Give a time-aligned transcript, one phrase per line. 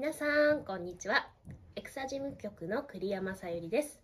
[0.00, 0.24] 皆さ
[0.54, 1.28] んこんにちは。
[1.76, 4.00] エクサ事務局の栗山さゆりです。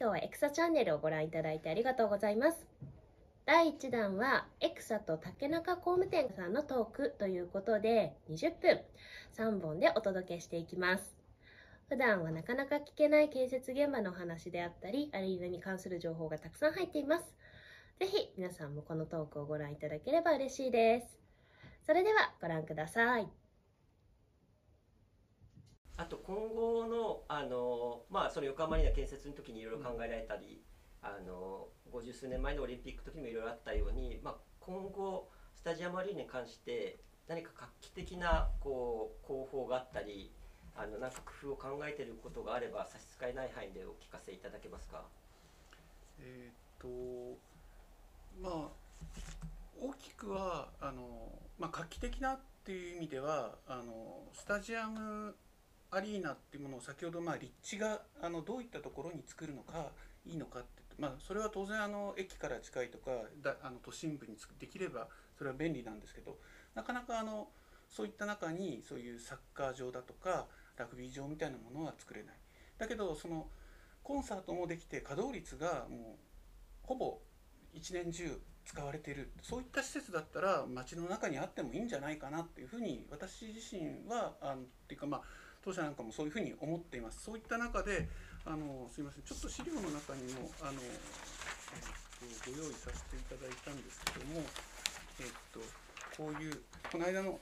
[0.00, 2.66] 今日はエクサチャンネルをご覧いただいてありがとうございます。
[3.44, 8.80] 第1弾はエクサと竹中工務店さんのトークということで20分
[9.36, 11.14] 3本でお届けしていきます。
[11.90, 17.34] 普段はなかなか聞けない建設現場のお話であったりアリーナに関する情報がたくさん入っています。
[18.00, 21.18] ぜひ皆さんもこのトークをご覧いただければ嬉しいです。
[21.84, 23.43] それではご覧ください。
[25.96, 30.60] あと今後のあの、まあ、その横浜アリーナ建設の時にいろいろ考えられたり、
[31.02, 40.32] うん、あの50数年前のオリンピックの時にもいろいろあったように、まあ、今後スタジアムアリーナに関して何か画期的なこう工法があったり
[40.76, 45.04] あのなんか工夫を考えていることがあれば差し支えない範囲でお聞かせいただけますか？
[46.18, 46.88] えっと
[48.42, 48.68] まあ
[49.80, 55.36] 大きくはあの、まあ、画期的なっていう意味ではあのスタジアム
[55.94, 59.90] アリーナっていうものを先ほどま立地があのどういったところに作るのか
[60.26, 63.10] いいのかって、まあ、それは当然あの駅から近いとか
[63.42, 66.38] だあの都心部にできればそれは便利なんですけど
[66.74, 67.48] なかなかあの
[67.88, 72.34] そういった中にそういうサッカー場だとかラグビー場みたいなものは作れない。
[72.78, 73.46] だけどその
[74.02, 76.18] コンサートもできて稼働率がもう
[76.82, 77.18] ほぼ
[77.72, 85.22] 一年中使われているそういった施設だったら街の中にあってもいいんじゃないかなっていうふうに私自身はあのっていうかまあ
[85.64, 87.24] 当社なんかもそういうふうに思っています。
[87.24, 88.06] そういった中で、
[88.44, 90.80] あのすみません、ちょっと資料の中にもあの、えっ
[92.44, 94.42] と、ご用意させていただいたんですけども、
[95.20, 95.60] えっと
[96.16, 96.60] こういう
[96.92, 97.40] この間の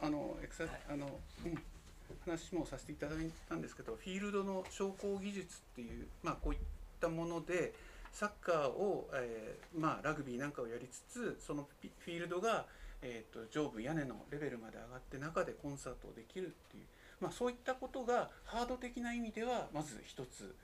[0.00, 1.58] あのエクサ、はい、あのうん
[2.24, 6.60] 話もさせていただいたんですけど、フィールドの昇降技術っていうまあこういっ
[7.00, 7.74] たもので。
[8.14, 12.64] サッカーを、えー、まあ、ラグビーなんかをやりつつそのフィールドが、
[13.02, 16.84] えーと上部屋根のレベルまで上がって中でコンサートをできるっていう
[17.20, 20.54] まあ、そういったことがハード的な意味ではまず一つ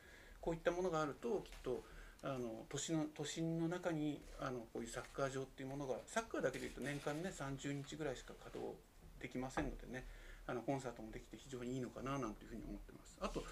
[0.40, 1.82] こういったものがあるときっと
[2.22, 8.76] あの都市の都心の中にあのこういうサッカー場っていうものがサッカーだけでいうと年間ね30日ぐらいしか稼働
[9.20, 10.04] できませんのでね
[10.47, 13.16] あのコンサートもできて非常にいいのかななんていうふうに思ってます。
[13.20, 13.44] あと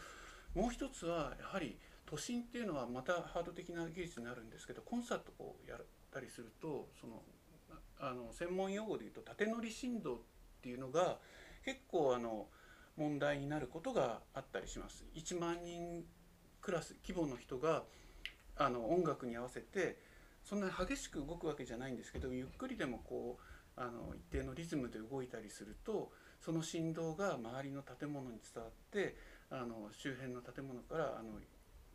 [0.54, 5.80] もう一つはやはり都心っていうのはまたハード的な技術になるんですけどコンサートをやっ
[6.12, 7.22] たりするとその
[8.00, 10.18] あの専門用語で言うと縦乗り振動っ
[10.62, 11.18] ていうのが
[11.64, 12.46] 結構あの
[12.98, 15.04] 問題になることがあったりします。
[15.14, 16.04] 1万人
[16.60, 17.84] クラス規模の人が
[18.56, 19.96] あの音楽に合わせて
[20.44, 26.10] そんなに激しく動くわけじゃないんですけどゆっくりでもこうあの一定のリズムで動いたりすると
[26.40, 29.16] その振動が周りの建物に伝わって
[29.50, 31.38] あの周辺の建物からあの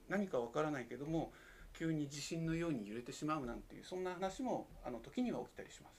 [0.08, 1.34] 何かわからないけども
[1.78, 5.90] 急に地震のように揺れてしまうなんていうそんな話もあの時には起きたりしま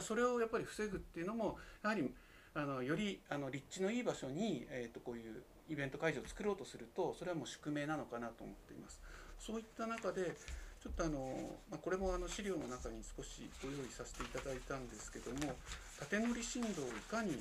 [0.00, 0.06] す。
[0.06, 2.14] それをやっぱり防ぐっていうのもやはり
[2.56, 9.00] あのよりあの立地のいい場所に、えーと、こういうイベント会場を作ろうとするとそれはもう宿命なのかなと思っています。
[9.38, 10.34] そういった中で
[10.82, 11.36] ちょっとあの、
[11.70, 15.52] まあ、これもあの資料の中に少しご用意させていただいたんですけども
[16.00, 17.32] 縦乗り振動をいかに、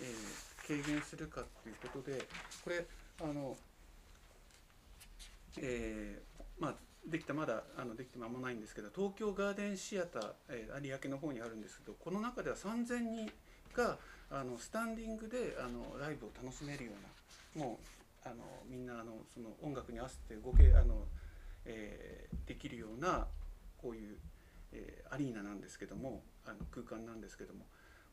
[0.00, 2.26] えー、軽減するかっていうことで
[2.64, 2.84] これ
[3.22, 3.56] あの、
[5.60, 6.74] えー、まあ
[7.06, 13.30] できたまだあのできて間もないんですけど東京ガーデンシアター、えー、有明の方にあるんですけどこの中では3000人
[13.76, 13.98] が
[14.30, 16.92] あのスタンディングであのライブを楽しめるよ
[17.56, 17.78] うなも
[18.24, 18.36] うあの
[18.68, 21.04] みんなあのその音楽に合わせて動けあの、
[21.66, 23.26] えー、できるような
[23.80, 24.16] こういう、
[24.72, 27.66] えー、アリーナなんですけどもあの空間なんですけども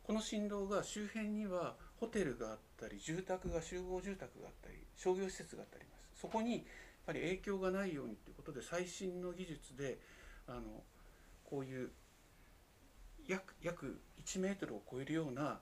[0.03, 6.21] この振動が周辺にはホテルがあったり住宅が集合住宅があったり商業施設があったります。
[6.21, 6.63] そこにやっ
[7.05, 9.99] ぱり影響がないようにということで最新の技術で
[10.47, 10.61] あの
[11.45, 11.91] こういう
[13.27, 15.59] 約約1メートルを超えるような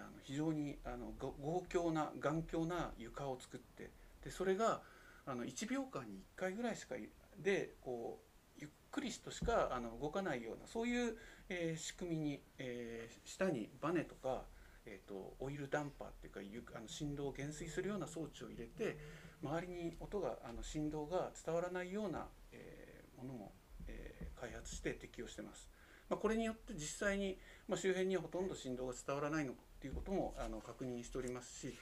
[0.00, 3.90] あの非常にあの豪強な頑強な床を作って
[4.24, 4.82] でそれが
[5.26, 6.96] あの1秒間に1回ぐらいしか
[7.38, 11.16] でこうゆっくりとしかあの動かないようなそういう、
[11.48, 14.42] えー、仕組みに、えー、下にバネとか、
[14.86, 18.98] えーと、オイルダンパーっていうかゆあの振動を減衰するような装置を入れて
[19.42, 23.52] 周りに音があの振動が伝わらないような、えー、ものも、
[23.88, 25.68] えー、開発して適用してます。
[26.10, 27.38] まあ、これによって実際に、
[27.68, 31.74] まあ、周辺にはほとんど振動が伝わらないのっていうこともあの確認しておりますし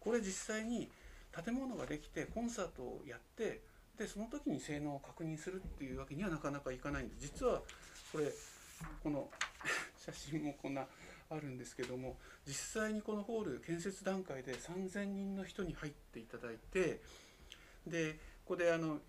[0.00, 0.90] これ実際に
[1.32, 3.60] 建物ができてコンサートをやって
[3.96, 7.62] でその時に性能を確認するっていうわけにはなかなかいかないんで実は
[8.10, 8.32] これ
[9.04, 9.30] この
[10.04, 10.84] 写真もこんな
[11.30, 17.00] あるんですけども実際にこのホール建設段階で3,000人の人に入っていただいて
[17.86, 18.14] で
[18.44, 19.00] ここであの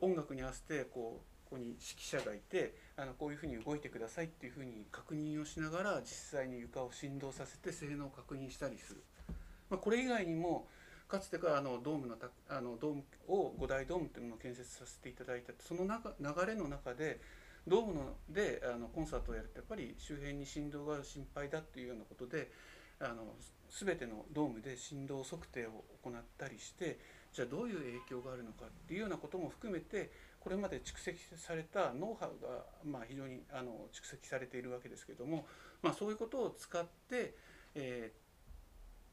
[0.00, 9.02] 音楽に合わせてこうここに指揮者がいてあのこういうふうに動いてくださいっていうふうに確認をしながら実際に床を振動させて性能を確認したりする、
[9.68, 10.66] まあ、これ以外にも
[11.08, 15.52] かつてからあのドームのたあのドームを5大ドームというものを建設させていただいた。
[15.60, 17.20] その中流れの中で
[17.68, 22.50] ドームのであのコンサートをやるとやっぱり周辺に振動が心配だっていうようなことで
[22.98, 23.34] あの
[23.68, 26.98] 全てのドームで振動測定を行ったりして
[27.32, 30.10] じゃあどういう影響があるのかっていうようなことも含めて
[30.42, 35.46] これまで蓄積されたノウハウが、まあ、非常にあの蓄積されているわけですけども、
[35.82, 37.34] まあ、そういうことを使って、
[37.74, 38.12] え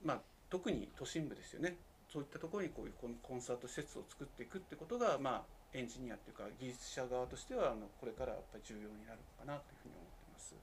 [0.04, 1.78] ーまあ、特に都心部ですよね。
[2.12, 5.44] そういったところにこういうコンサート施設を作っていくってことが、まあ、
[5.74, 10.56] エンジニアっていうか技術者側としてはあのこれからやっぱり重要になるのかなというふうに思ってます。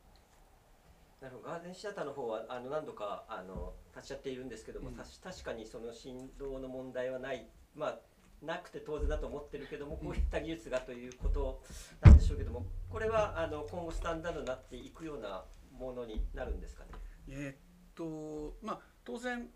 [1.23, 1.49] なるほど。
[1.49, 4.97] ガーデンシアターの方はあの何度かあの立ち会っているんですけども、うん。
[4.97, 7.47] 確かにその振動の問題はない。
[7.77, 7.99] まあ
[8.43, 11.63] なくて当然だと思ってるけどもこういった技術がということ
[12.03, 15.45] なんでしょうけどもこれはあの今後スタンダードになっていくような
[15.77, 16.91] ものになるんですかね？
[17.29, 17.57] えーっ
[17.95, 19.49] とまあ当然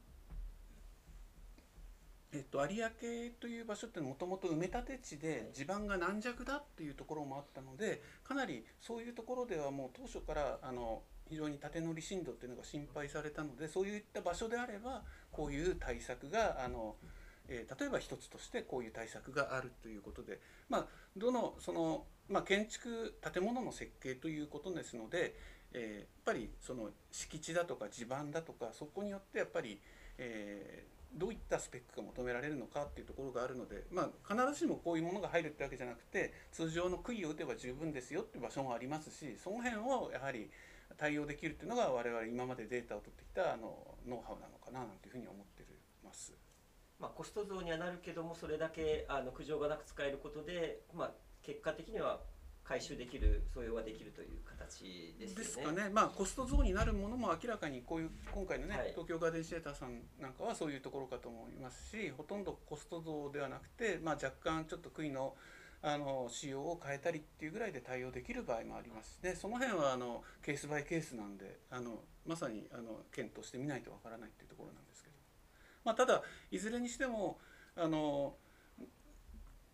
[2.32, 16.94] えっと、有明という場所ってもともと埋め立て地で地盤が軟弱だっていうところもあったのでかなりそういうところではもう当初からあの非常に縦乗り震度っていうのが心配されたのでそういった場所であればこういう対策があの、
[17.50, 20.87] えー例えば一つとしてこういう対策があるということで、まあ、
[21.17, 25.35] どのその、まあ、建築建物の設計ということですので、
[25.73, 29.81] えーやっぱりその敷地だとか地盤だとかそこによってやっぱり、
[30.19, 40.50] えーどういったスペックが求められるのかっていうところがあるので、まあ、必ずしもこういうものが入るってわけじゃなくて通常の杭を打てば十分ですよっていう場所もありますしその辺をやはり
[40.97, 45.64] 対応できるっていうのが我々今までデータを取ってきたあのノウハウなのかななんていうふうに思って
[46.05, 46.39] ます。
[47.00, 51.11] まあ、コスト増にはなるけどもそれだけあの苦情がなく使えることで、まあ、
[51.43, 52.20] 結果的には
[52.62, 55.35] 回収できる素養ができるという形ですよね。
[55.35, 58.91] ですかね、まあ、コスト増になるものも明らかにこういう今回のね、はい。
[58.91, 65.35] 東京ガーデンシアターさんなんかはそういうところかと思いますしほとんどコスト増ではなくて、まあ、若干ちょっと杭の
[65.82, 74.89] あの仕様を変えたりっていうぐらいで対応できる場合もありますでその辺はあのケースバイケースなんであのまさにあの検討してみないとわからないっていうところなんです
[75.84, 77.38] まあ、ただいずれにしても
[77.76, 78.34] あの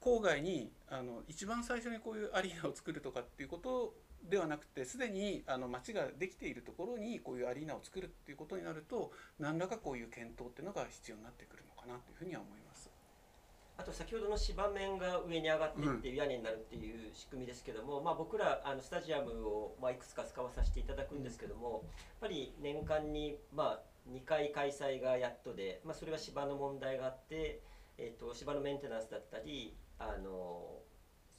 [0.01, 12.91] 郊外にあの一番最初にこういうアリーナを作るとかっていうことではなくてすでにあの街ができているところにこういうアリーナを作るっていうことになると何らかこういう検討っていうのが必要になってくるのかなというふうには思います。
[13.79, 21.83] あと先ほどの芝面が上に上がっていって屋根になるっていう仕組みですけども、まあ、僕らあのスタジアムを、まあ、いくつか使わさせていただくんですけども、やっ
[22.23, 23.81] ぱり年間に、まあ、
[24.11, 27.63] 2回開催がやっとで、まあ、それは芝の問題があって、
[27.99, 30.83] えー、と芝のメンテナンスだったりあの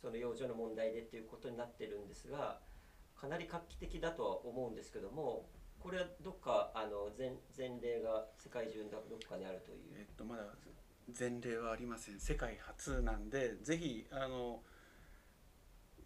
[0.02, 2.60] その養生の問題でっていうことになってるんですが
[3.20, 5.50] かなり画期的だとは思うんですけども
[5.80, 9.78] これはどっかあの前前例が世界中のどっかにあるという？
[9.96, 10.44] えっとまだ
[11.18, 14.62] 前例はありません世界初なんでぜひあの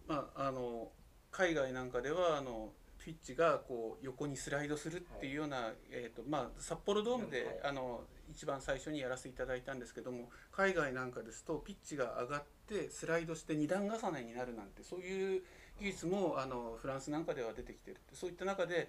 [0.07, 0.91] まああの
[1.31, 2.73] 海外なんかではあの
[3.03, 7.55] ピッチがこう横にスライドするっていうような、えーとまあ、札幌ドームで、はい。
[7.63, 8.01] あの
[8.31, 15.41] 一番最初にやらせていただいたんですけども海外なんかですとピッチが上がってスライドして二段重ねになるなんてそういう
[15.79, 18.87] 技術もあのフランスなんかでは出てきてるってそういった中で、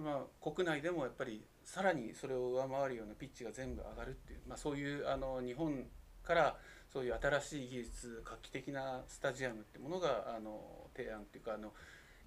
[0.00, 5.84] まあ、国内でもやっぱりさらにそれを上回るようなピッチが全部上がるっていう、まあ、そういうあの日本
[6.22, 6.56] から
[6.92, 10.60] そういう新しい技術画期的なスタジアムってものがあの
[10.96, 11.72] 提案っていうかあの、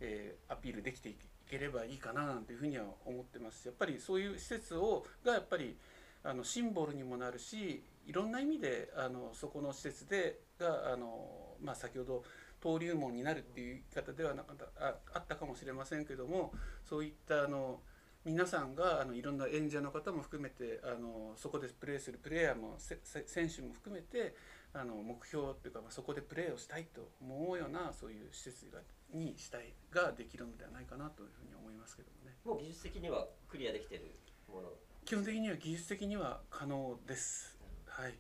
[0.02, 1.14] えーアピールできてい
[1.50, 3.66] ければいいかななんていうふうには思ってます。
[3.68, 5.78] やっぱりそういう施設をがやっぱり
[6.24, 12.24] あのシンボルにもなるしいろんな意味であのそこの施設でがあの、まあ、先ほど
[12.62, 14.66] 登竜門になるっていう言い方ではなかった
[15.14, 17.80] あったかもしれませんけどもそういったあの
[18.26, 24.36] 皆さんがあのいろんな演者の方も含めてあのそこでプレーするプレイヤーも選手も含めて
[24.74, 28.80] あの目標っていうか、まあ、そこでプレーをしたいと思うようなそういう施設が
[29.14, 32.36] にしたいができるのではないかなというふうに思いますけどもね。
[32.44, 34.12] もう技術的にはクリアできてる
[34.50, 34.70] もの。
[35.06, 37.58] 基本的には技術的には可能です。
[37.88, 38.14] はい、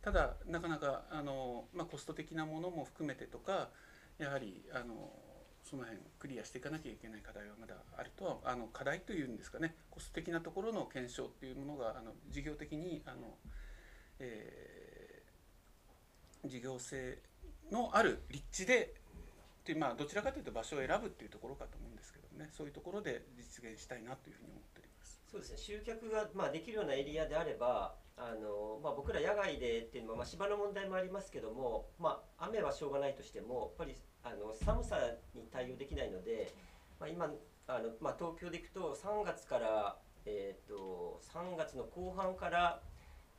[0.00, 3.68] ただなかなかあの、まあ、コスト的なものも含めてとか
[4.18, 5.12] やはりあの
[5.62, 9.74] その辺クリアしていかなきゃいけない課題はまだあるとはあの課題というんですかね。
[9.90, 13.36] コスト的なところの検証っていうものがあの事業的にあの、
[14.20, 14.98] えー
[16.44, 17.18] 事業性
[17.70, 18.94] のある立地で
[19.72, 25.20] ってまあどちらかというと場所を選ぶっていうところかと思うんですけどねそういうところで実現したいなというふうに思っております。
[25.30, 34.96] そうですね集客が、まあ、できるようなエリアであればあの、まあ、僕ら野外でっていうのは、まあ、芝の問題もありますけども、まあ、雨はしょうがないとしてもやっぱりあの寒さ
[35.34, 36.54] に対応できないので、
[36.98, 37.26] まあ、今
[37.66, 42.80] あの、まあ、東京で行くと3月から、えー、と3月の後半から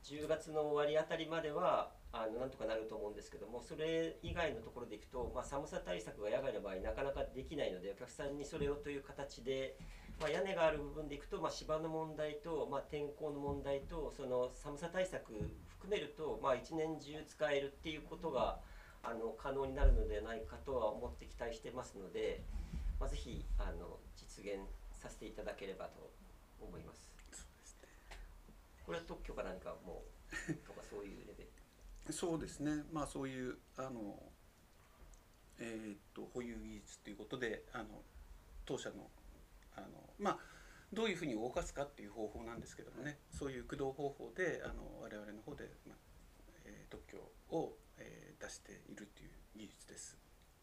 [0.03, 9.77] 10月の終わりあたりまではあのなんとかなると思うんですけどもそれ以外のところでいくと、まあ、寒さ対策が野外の場合なかなかできないのでお客さんにそれをという形で、
[10.19, 15.33] まあ、屋根がある部分でいくと、まあ、芝の問題と、まあ、天候の問題とその寒さ対策
[15.67, 18.57] 含めると、まあ、一年中使えるっていうことが
[19.03, 22.41] あの可能になるのではないかとは思って期待してますので、
[22.99, 24.65] まあ、ぜひあの実現
[24.99, 26.09] させていただければと
[26.59, 27.07] 思います。
[28.85, 31.38] これは特許か何かもうとかそういうレベル
[32.11, 32.83] そうですね。
[32.91, 34.21] まあそういうあの
[35.59, 37.85] えーっと保有技術ということであの
[38.65, 39.09] 当社の
[39.75, 39.87] あの
[40.17, 40.39] まあ
[40.91, 43.19] どういうふうに動かすかっていう方法なんですけどもね。
[43.31, 45.97] そういう駆動方法であの我々の方で、まあ
[46.65, 47.17] えー特許
[47.55, 50.17] を、えー出しているという技術です。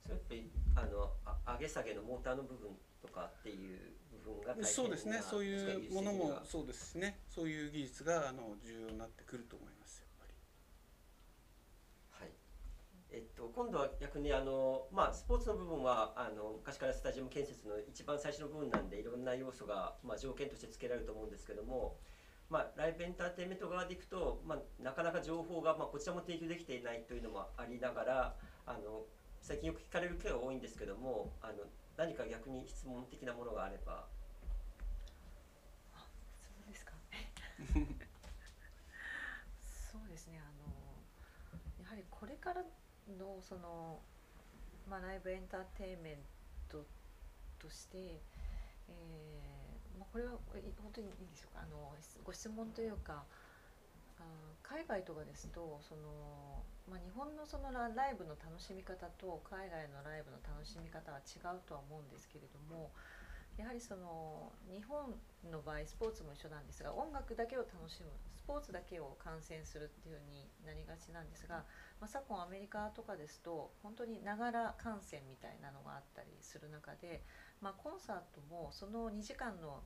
[0.06, 0.42] それ
[0.74, 2.70] あのあ上げ下げのモーターの部分
[3.02, 3.92] とかっていう
[4.24, 5.20] 部分が大変なそうですね。
[5.20, 7.20] そういうものもがそうですしね。
[7.28, 10.15] そういう技術があの重要になってくると思いますやっぱり。
[10.15, 10.15] はい
[13.10, 21.96] えっと、今度は逆にあの、まあ、スポーツの部分はあの昔からスタジアム建設の一番最初の部分なんでいろんな要素が、まあ、条件として付けられると思うんですけども、
[22.50, 28.34] まあ、ライブエンターテインメント側でいくと、まあ、なかなか情報が、まあ、こちらも提供できていないというのもありながら
[28.66, 29.04] あの
[29.40, 31.64] 最近よく聞かれる件が多いんですけどもあの
[31.96, 34.06] 何か逆に質問的なものがあれば
[36.42, 36.92] そうですか。
[39.62, 40.40] そうですね。
[40.40, 40.66] あの
[41.82, 42.62] やはりこれから
[43.12, 44.00] のその
[44.88, 46.16] まあライブエンターテインメン
[46.68, 46.84] ト
[47.58, 50.32] として、えー、まあこれは
[50.82, 51.62] 本当にいいでしょうか。
[51.62, 51.94] あの
[52.24, 53.24] ご質問というか。
[54.18, 54.24] あ
[54.62, 62.90] 海外とかですとその、まあ、日本のそのラライブの楽しみ方と海外のライブの楽しみ方は違うとは思うんですけれども
[63.56, 65.14] やはりその日本
[65.50, 71.64] の場合スポーツも一緒なんですが音楽だけを楽しむスポーツだけを観戦するっていうふうになりがちなんですが、
[72.00, 77.22] まあ、昨今アメリカとかですと本当にながら観戦みたいなのがあったりする中で、
[77.60, 79.82] まあ、コンサートもその2時間の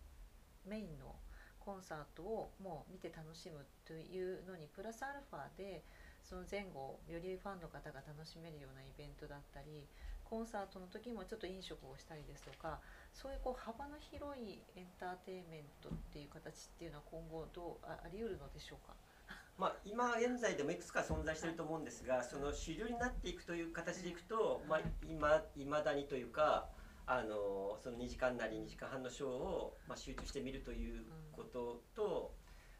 [0.66, 1.16] メインの
[1.58, 5.84] コンサートをもう見て楽しむというのにプラスアルファで
[6.24, 9.86] その前後よりファンの方が楽しめるようなイベントだったり
[10.30, 12.78] コンサートの時もちょっと飲食をしたりですとか
[13.12, 18.94] そういうこう幅の広いエンターテインメントっていう形っていうのは今後どうああり得るのでしょうか？
[19.58, 26.70] まあ、今現在でもいくつか存在していると思うんですが、その主流になっていくという形でいくと、まあ、今いまだにというか
[27.06, 32.32] あのその2時間なり2時間半のショーを、まあ、集中してみるということと、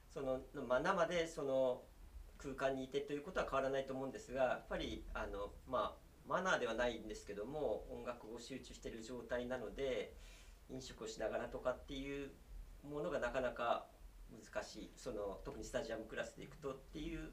[0.09, 1.83] そのまあ、生でその
[2.39, 10.15] 空間にいてということは変わらないと思うんですがやっぱりあの、まあ、マナーではないんですけども音楽を集中している状態なので
[10.71, 12.31] 飲食をしながらとかっていう
[12.89, 13.87] ものがなかなか
[14.31, 14.93] 難しい。
[14.97, 17.33] その特にスタジアムクラスでいくとっていう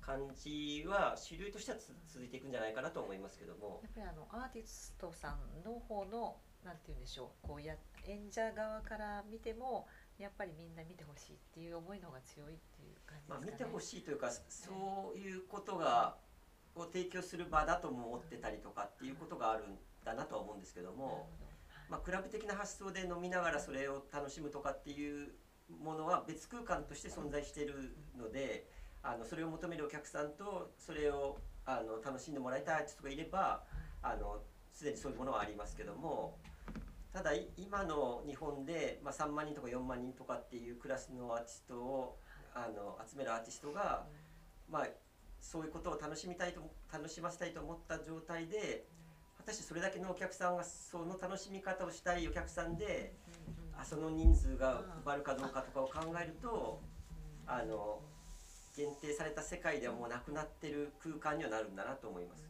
[0.00, 3.80] 感じは主流としてはつ続いていくんじゃないかなと思いますけども。
[3.82, 9.86] やっぱりあのアーティストさんの方のなんて言うんでしょうこうや演者側から見ても
[10.18, 13.70] やっぱりみんな見てほしいっていう思いの方が強いっていう感じまあ、見ですかね。
[13.70, 16.16] てほしいというかそういうことが
[16.76, 21.28] を提供する場だとも思ってたりとかっていうことがあるんだなとは思うんですけども、
[21.88, 25.32] まあ、クラブ的な発想で飲みながらそれを楽しむとかっていう
[25.82, 28.66] ものは別空間として存在しているので
[29.02, 33.62] あのそれを求めるお客さんとそれをあの楽しんでもらいたいアーティストがいれば
[34.02, 34.40] あの
[34.72, 36.38] すでにそういうものはありますけども
[37.12, 42.18] ただい今の日本で、まあ、3万人とか4万人とかっていうクラスのアーティストを
[42.54, 44.04] あの集めるアーティストが、
[44.70, 44.86] まあ、
[45.40, 46.60] そういうことを楽しみたいと
[46.92, 48.86] 楽しませたいと思った状態で
[49.38, 53.14] 果たしてそれだけのお客さんがその楽しみ方をしたいお客さんで
[53.48, 56.80] うんうんうんあその人数が埋まるかどうかとかを考えると
[57.46, 58.00] あの
[58.76, 62.44] 限定された世界ではもうなくなってる空間にはなるんだなと思います。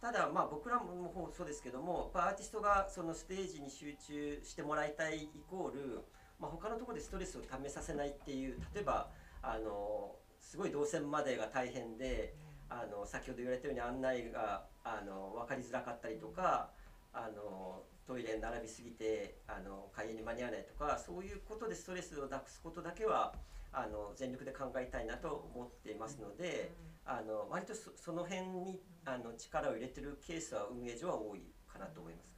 [0.00, 6.00] ただまあ僕らもそうですけどもアーティストがそのステージに集中してもらいたいイコール、
[6.40, 9.10] まあ、他のところでストレスをためさせないっていう例えば
[9.42, 12.34] あのすごい動線までが大変で
[12.68, 16.70] あの先ほど言われたように案内があの分かりづらかったりとか
[17.14, 23.34] あのトイレに並びすぎてあの開演に間に合わないとかそういうことでストレスをなくすことだけは
[23.72, 26.70] あの全力で考えたいなと思っていますので。
[27.04, 32.30] あの割とそその辺にあの力を入れてるケースは運営上は多いかなと思います。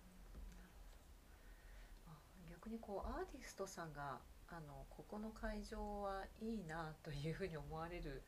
[2.07, 2.11] あ
[2.51, 4.21] 逆にこうアーティストさんが
[4.55, 8.23] あのここの会場はいいなというふうに思われる、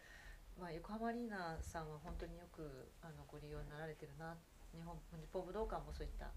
[0.58, 4.34] まあ、横浜アリーナさんは本当によくあのご利用になられてるな
[4.74, 6.34] 日本日本武道館もそういった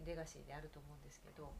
[0.00, 1.52] レレガシーであると思うんですけど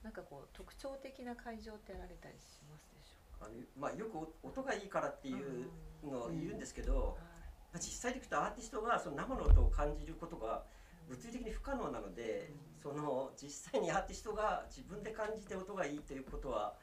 [0.00, 5.68] なんかこう特徴的な会場ってあられたりしますでしょあのまあよくお音がいいからってうかいう
[6.04, 6.10] うん。
[6.10, 7.76] のを言うんですけど、はい。
[7.76, 10.64] まあ実際でいくとアーティストがその生の音を感じることが
[11.08, 12.50] 物理的に不可能なので、
[12.82, 16.74] その実際にアーティストが自分で感じて音がいいということは、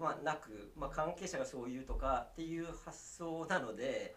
[0.00, 4.14] まあ、なく、まあ、関係者がそう言うとかっていう発想なので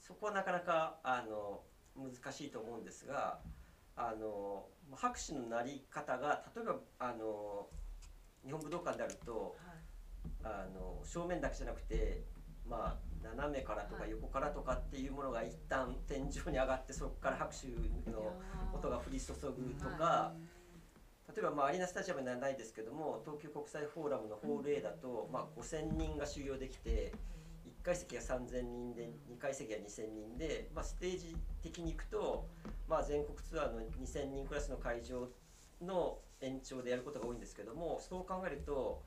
[0.00, 1.62] そこはなかなかあの
[1.96, 3.38] 難しいと思うんですが
[3.96, 7.66] あのまあ拍手の鳴り方が例えばあの
[8.44, 9.76] 日本武道館であるとはい。
[10.42, 12.24] あの正面だけじゃなくて、
[12.68, 14.10] まあ、斜めからとかはい。
[14.10, 17.66] 横からとかっていうものが一旦天井に上がってそこから拍手
[18.10, 18.32] の
[18.72, 20.32] 音が降り注ぐとか、
[21.34, 27.12] 例えば、まあ、アリーナスタジアムではないですけども東京国際フォーラムのホール A だと、まあ、5,000人が収容できて
[27.82, 32.46] 1階席が3,000人で2階席が2,000人で、まあ、ステージ的にいくと、
[32.88, 35.28] まあ、全国ツアーの2,000人クラスの会場
[35.82, 39.02] の延長でやることが多いんですけどもそう考えると、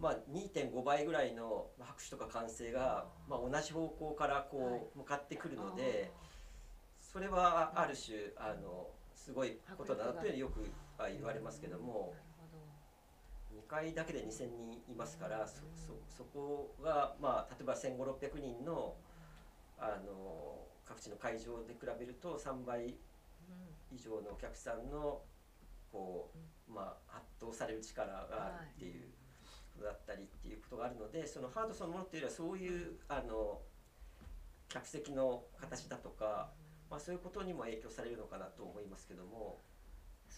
[0.00, 6.10] まあ、2.5倍ぐらいの拍手とか歓声が、まあ、同じ方向からこう向かってくるので。
[7.12, 10.64] それはある種あのすごいことだなというふうによく
[11.04, 12.14] あ言われますけども
[13.54, 18.94] 2階だけで2,000人いますからそそそこが、まあ、例えば1,500600人の
[19.78, 22.96] あの各地の会場で比べると3倍
[23.90, 25.22] 以上のお客さんの
[25.90, 26.30] こ
[26.68, 29.08] う、まあ、圧倒される力があるっていう
[29.74, 33.60] ことだったりっていうことがあるのでそのハードそのものっていうよりはそういうあの
[34.68, 36.50] 客席の形だとか。
[36.92, 39.62] まあ、そういうことにも影響されるのかなと思いますけども、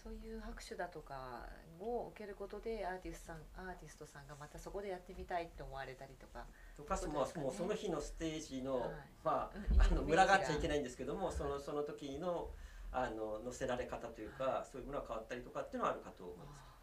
[0.05, 6.45] そういう拍手だとかを受けることでアーティストさんアーティストさんがまたそこでやってみたいって思われたりとか。
[6.77, 7.45] とかそういうことですかね。
[7.47, 8.89] もうその日のステージの、はい。
[9.23, 12.51] まうんあ、あの群がっちゃいけがないんですけどもそのその時の
[12.91, 16.75] あの乗せられ方というか、そういうものが変わったりとかっていうのはあるかと思います。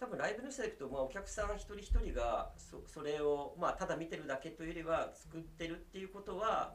[0.00, 6.74] 多分ライブの人でいくと、まあ、お客さん一人一人がそそれを、まあ、ただ見てるだけというよりは作ってるっていうことは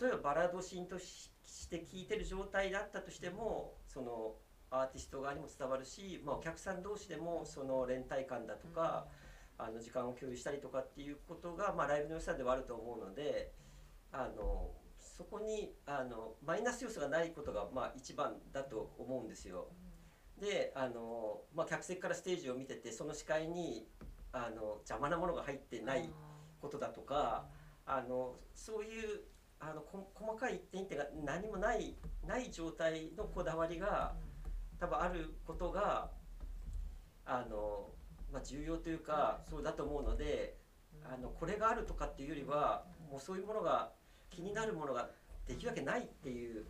[0.00, 4.34] 例えばバラードシーンとしして聴いてる状態だったとしてもその
[4.70, 9.06] アーティスト側にも伝わるし、まあ、お客さん同士でもその連帯感だとほどか、
[9.58, 13.52] あの時間を共有したりとかっていうことが、まあ、ライブの良さではあると思うので
[14.12, 19.68] あのそこにあのマイナス要素がないことが、まあ、一番だと思うんですよ。
[20.40, 23.88] であの、まあ、客席からステージを見ててその視界に
[24.32, 26.08] あの邪魔なものが入ってうんない
[26.60, 27.46] ことだとか
[27.84, 29.22] あのそういう
[29.60, 34.14] あのこ細かい一点一点が何もないない状態のこだわりが
[34.78, 36.10] 多分あることが
[37.26, 37.88] あの、
[38.32, 40.56] まあ、重要というかそうだと思うので
[41.04, 43.90] あのこれがあるとかっていうよりはもうそういうものが
[44.30, 45.08] 気になるものが
[45.46, 46.66] できるだけないっていう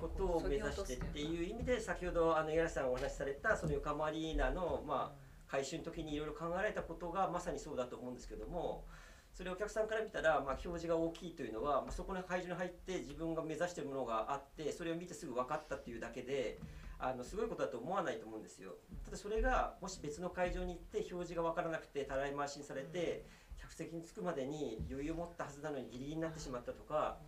[0.00, 8.84] ことを目指してっていう意味で先ほどあの五十嵐さんがお話しされたその横浜アリーナのまあ改修の時にいろいろ考えられたことがまさにそうだと思うんですけども
[9.32, 16.58] それお客さんから見たら、まあ、表示が大きいというのは、まあ、そこの会場に入って自分が目指してるものがあってそれを見てすぐ分かったっていうだけで
[16.98, 18.74] あのすごいことだと思わないと思うんですよ。
[19.04, 23.24] ただそれがもし別の会場に行って表示が分からなくてたらい回しにされて
[23.56, 27.18] 客席に着くまでに余裕を持ったはずなのにギリギリになってしまったとか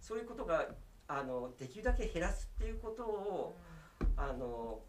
[0.00, 0.68] そういうことが
[1.08, 3.56] あのできるだけ減らすっていうことを
[4.16, 4.80] あの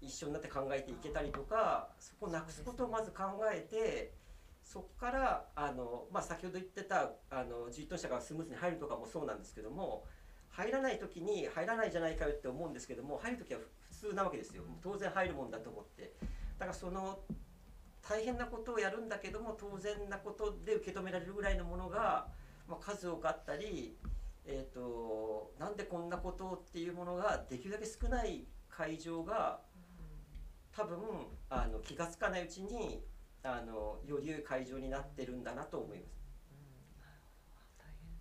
[0.00, 4.12] 一緒になって考えていけたりとかそこをなくすことをまず考えて
[4.70, 10.04] そこからあの、まあ、先ほど言ってたあの11トン車がスムーズに入るとかもそうなんですけども
[10.50, 14.64] 入らない時に入らないじゃないかよって思うんですけども入る時は普通なわけですよ。
[14.82, 16.12] 当然入るもんだと思って。
[16.58, 17.20] だからその
[18.06, 22.28] 大変なことをやるんだけども当然なことで受け止められるぐらいのものが、
[22.68, 23.96] まあ、数多くあったり、
[24.44, 29.60] えー、となんでこんなことをっていうものができるだけ少ない会場が
[30.72, 30.98] 多分
[31.48, 33.02] あの気が付かないうちに
[33.42, 36.18] あのより良い会場になってるんだなと思います。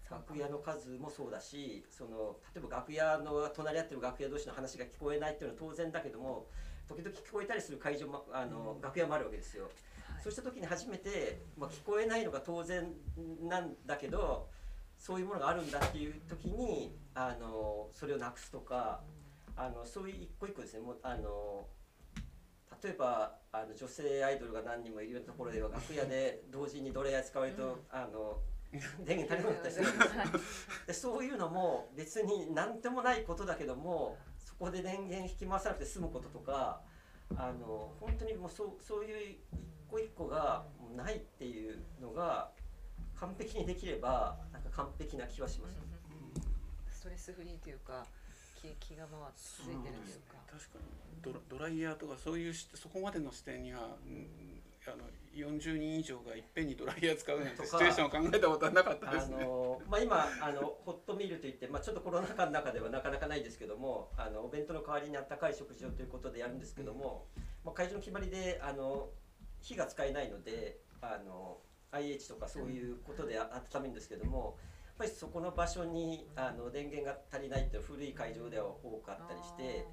[0.10, 6.48] 楽屋の数もそうだしその例えば楽屋の隣り合ってる楽屋同士の話が聞こえないっていうのは当然だけども
[6.88, 8.82] 時々聞こえたりする会場もあの、うん。
[8.82, 9.70] 楽屋もあるわけですよ。
[10.24, 12.92] そうした時に初めて、まあ、聞こえないのが当然
[13.44, 14.50] なんだけど
[14.98, 19.02] そういうものがあるんだっていう時にあのそれをなくすとか
[19.56, 20.80] あのそういう一個一個ですね。
[20.80, 21.68] もうあの
[22.84, 27.80] 例えばあの女性アイドルが何人もいるようなところでは楽屋で 同時にどれや使われると、うん。
[27.90, 28.40] あの
[29.06, 29.88] 電源足りなかったりする。
[29.88, 29.98] ん。
[29.98, 30.42] ですよ
[30.88, 36.82] でそういうのも別に何でもないことだけどもそこで電源引き回さなくて済むこととか
[37.36, 39.40] あの本当にもうそうそういう一
[39.90, 42.52] 個一個がもうないっていうのが
[43.16, 45.80] 完璧にできればなんか完璧な気はします。
[46.92, 48.06] ストレスフリーというか
[48.80, 50.38] 気気気が回って続いてるというか。
[50.48, 51.08] 確かに
[51.50, 54.28] ドライヤーとかそういうしそこまでの視点には、うん、
[54.88, 55.04] あの
[55.36, 59.44] 40人以上がいっぺんにドライヤー使うなんてシチュエーションを考えたことはなかったであすね。
[59.44, 67.26] のまあ、今あのホットミールといって、まあ、ちょっとコロナ禍の中ではなかなかないですけどもあのお弁当の代わりにあったかい食事をということでやるんですけども、
[67.66, 69.10] まあ、会場の決まりであの
[69.62, 71.58] 火が使えないのであの
[71.92, 74.58] IH とかそういうことであ温めるんですけどもやっ
[74.98, 79.86] ぱりそこの場所にあの電源が足りないって古い会場では多かったりして。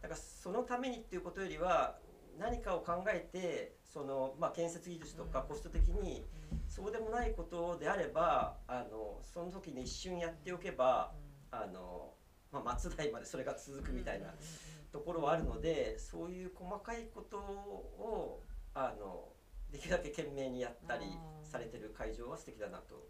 [0.00, 1.98] だからそのためにっていうことよりは
[2.38, 5.48] 何かを考えてその、まあ、建設技術とかうん。
[5.48, 6.24] コスト的に
[6.68, 11.12] そうでもないことであればあのその時に一瞬やっておけば
[11.50, 12.12] あの、
[12.52, 14.26] まあ、末代までそれが続くみたいな
[14.92, 18.42] ところはあるのでそういう細かいことを
[18.74, 19.28] あの
[19.72, 21.06] できるだけ懸命にやったり
[21.42, 23.08] されてる会場は素敵だなと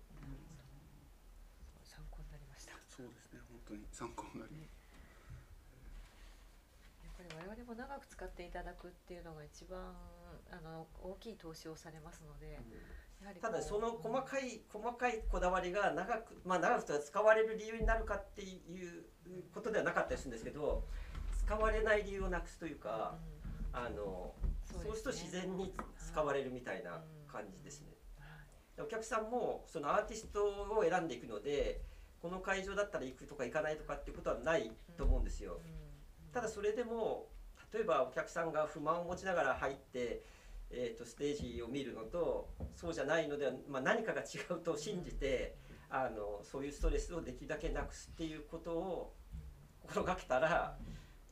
[1.85, 2.73] 参考になりました。
[2.73, 4.79] やそうですね本当に参考になります。
[7.09, 9.79] っぱり我々も長く使っていただくっていうのが一番
[10.51, 12.59] あの大きい投資をされますので、
[13.23, 19.05] やはりただその細かい細かいこだわりが長くまあ長く使われる理由になるかっていう
[19.53, 20.85] ことではなかったりするんですけど
[21.45, 23.15] 使われない理由をなくすというか、
[23.73, 24.33] あの
[24.65, 27.89] そうすると自然に使われるみたいな感じですね。
[28.77, 31.81] でお客さんもそのアーティストを選んでいくので
[32.21, 35.61] この会場だったら行くとか行かないとかっていうことはないと思うんですよ。
[36.33, 37.29] ただそれでも
[37.73, 40.23] 例えばお客さんが不満を持ちながら入って、
[40.71, 45.57] えー、とステージを見るのとそうじゃないのでは、まあ、何かが違うと信じて、
[45.91, 49.15] あのそういうストレスをできるだけなくすっていうことを
[49.83, 50.77] 心がけたら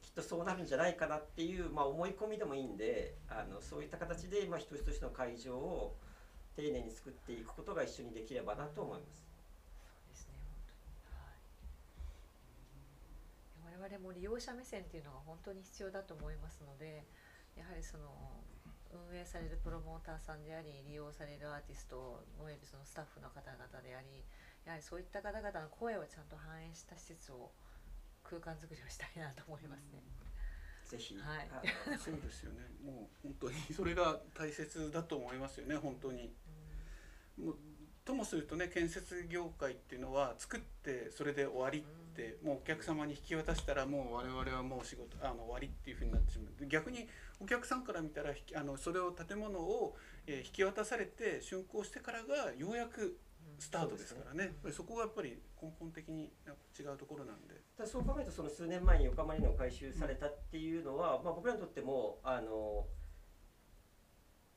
[0.03, 5.97] きっとそうなるんじゃないかなっていう、まあ、思い込みでもいいんであのそういった形で、まあ、一つ一つの会場を
[6.57, 9.27] 丁寧に作っていくことが一緒にできればなと思いますね
[13.63, 17.05] 本当に、はい、我々も利用者目線っていうのが本当に必要だと思いますので
[17.57, 18.09] やはりその
[18.89, 24.25] 運営されるプロモーターさんであり利用されるアーティストおよびそのスタッフの方々であり
[24.65, 27.53] やはりそういった方々の声をちゃんと反映した施設を
[28.25, 30.03] 空間作りをしたいなと思いますね。
[30.87, 31.49] ぜひ、はい。
[31.99, 32.63] そうですよね。
[32.83, 36.33] もう本当にそれが大切だと思いますよね本当に。
[37.39, 37.57] もう
[38.05, 41.85] ともするとね建設業界っていうのは作ってそれで終わり
[42.17, 46.59] って、もうお客様に引き渡したらもう我々はもう仕事あの終わりっていうふうになってしまう。
[46.59, 47.07] で逆に
[47.39, 49.95] お客さんから見たらあのそれを建物を、
[50.27, 53.19] えー引き渡されて竣工してからがようやく
[53.59, 54.45] スタートですからね。
[54.45, 56.33] やっぱりそこがやっぱり根本的に
[56.79, 57.55] 違うところなんで。
[57.77, 62.87] ただそう考えるとその数年前に横浜リノが回収されたっていうのは、まあ、僕らにとってもあの、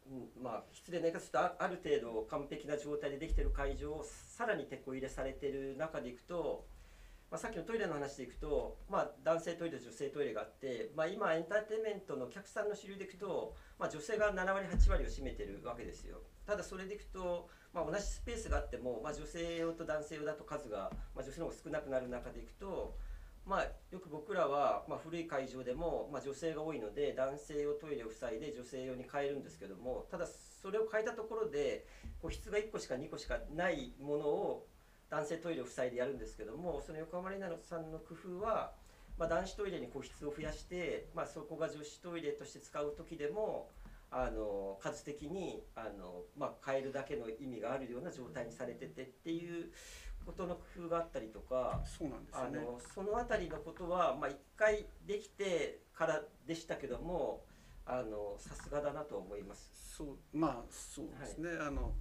[0.07, 6.65] うん、まあ失礼な言い方するとあある程度完璧な状態でできてる会場をさらに手こ入れされてる中でいくと、
[7.31, 16.21] まあ、さっきのトイレの話でいくと、まあ、男性トイレ女性トイレがあって、まあ、今エンターテインメントのお客さんの主流でいくと、まあ、女性が7割8割を占めてるわけですよ。
[16.47, 22.97] ただそれでいくと、まあ、同じスペースがあっても、まあ、女性用と男性用だと数が、まあ、女性の方が少なくなる中でいくと
[23.49, 31.87] まあ、よく僕らは、まあ、古い会場でも、まあ、女性が多いので男性用トイレを塞いで女性用に変えるんですけどもただそれを変えたところで
[32.21, 34.67] 個室が1個しか2個しかないものを
[35.09, 38.73] 男性トイレを塞いでやるんですけどもその横浜リナさんの工夫は、
[39.17, 43.69] まあ、男子トイレに個室を増やして、まあ、そこが女子トイレとして使う時でも
[44.11, 49.71] あの数的にあの、まあ、変えるだけの意味があるような状態にされててっていう
[50.25, 51.81] ことの工夫があったりとか。
[51.85, 52.59] そうなんですね。
[52.59, 57.43] のそのあたりのことは、まあ、1回できてからでしたけども
[57.85, 59.71] あのさすがだなと思います。
[59.97, 61.93] そうまあそうですね、あの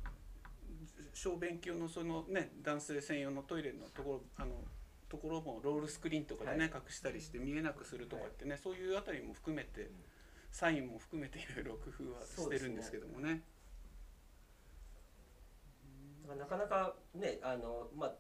[1.15, 4.53] 小便器用のそのね男性専用のトイレのところあの
[5.09, 6.71] ところもロールスクリーンとかでね、はい。
[6.75, 9.91] 隠したりして見えなくするとかってね、そういうあたりも含めて、
[10.53, 13.43] サインも含めていろいろ工夫はしてるんですけどもね。
[16.23, 18.13] だからなかなかねあの、まあ、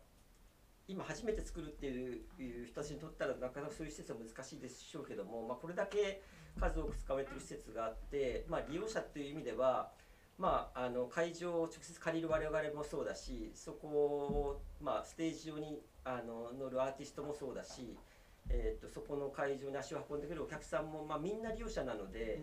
[0.87, 6.23] 今初めて作るっていういう人たちにとったらなかなかそういう施設は難しいでしょうけども、まあ、これだけ
[6.59, 9.93] 数多く使われてる施設があって、まあ、利用者っていう意味では、
[10.39, 17.97] まあ、あの会場を直接借りる我々もそうだしそこを、まあ、ステージ上にあの乗るアーティストもそうだし、
[18.49, 22.41] えー、とそこの会場に足を運んでくるお客さんも、まあ、みんな利用者なので。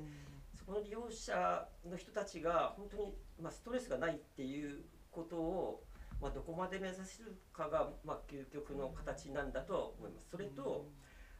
[0.55, 5.84] そこの利用者の人たちが本当に、まあ、ストレスがないっていうことを、
[6.21, 10.27] まあ、どこまで目指せるかが、まあ、究極の形なんだとは思います。
[10.31, 10.88] それと、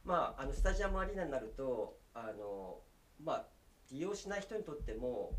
[0.04, 2.78] まあ、あのスタジアムアリーナになるとあの、
[3.22, 3.46] まあ、
[3.90, 5.32] 利用しない人にとっても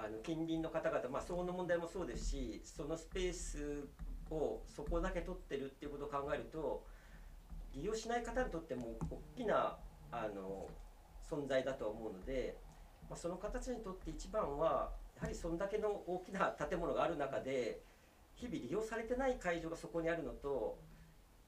[0.00, 3.88] あの近隣の方々、まあ、騒音の問題もそうですしそのスペース
[4.30, 6.84] をそこだけ取ってるっていうことを考えると
[7.74, 9.76] 利用しない方にとっても大きな
[10.12, 10.68] あの
[11.28, 12.56] 存在だとは思うので、
[13.10, 17.80] まあ、その形にとって一番はやはりそんだけの大きな建物がある中で
[18.36, 20.78] 日々利用されてない会場がそこにあるのと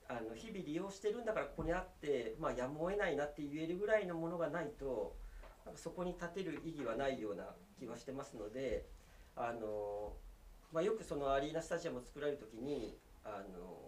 [0.08, 5.14] あの日々利用してるんだからここにあって、まあ、やむを得ないなって言えるぐらいのものがないと
[5.76, 7.44] そこに立てる意義はないような
[7.78, 8.86] 気がしてますので
[9.36, 10.12] あの、
[10.72, 13.80] まあ、よくそのアリーナスタジアムを作られる時にあの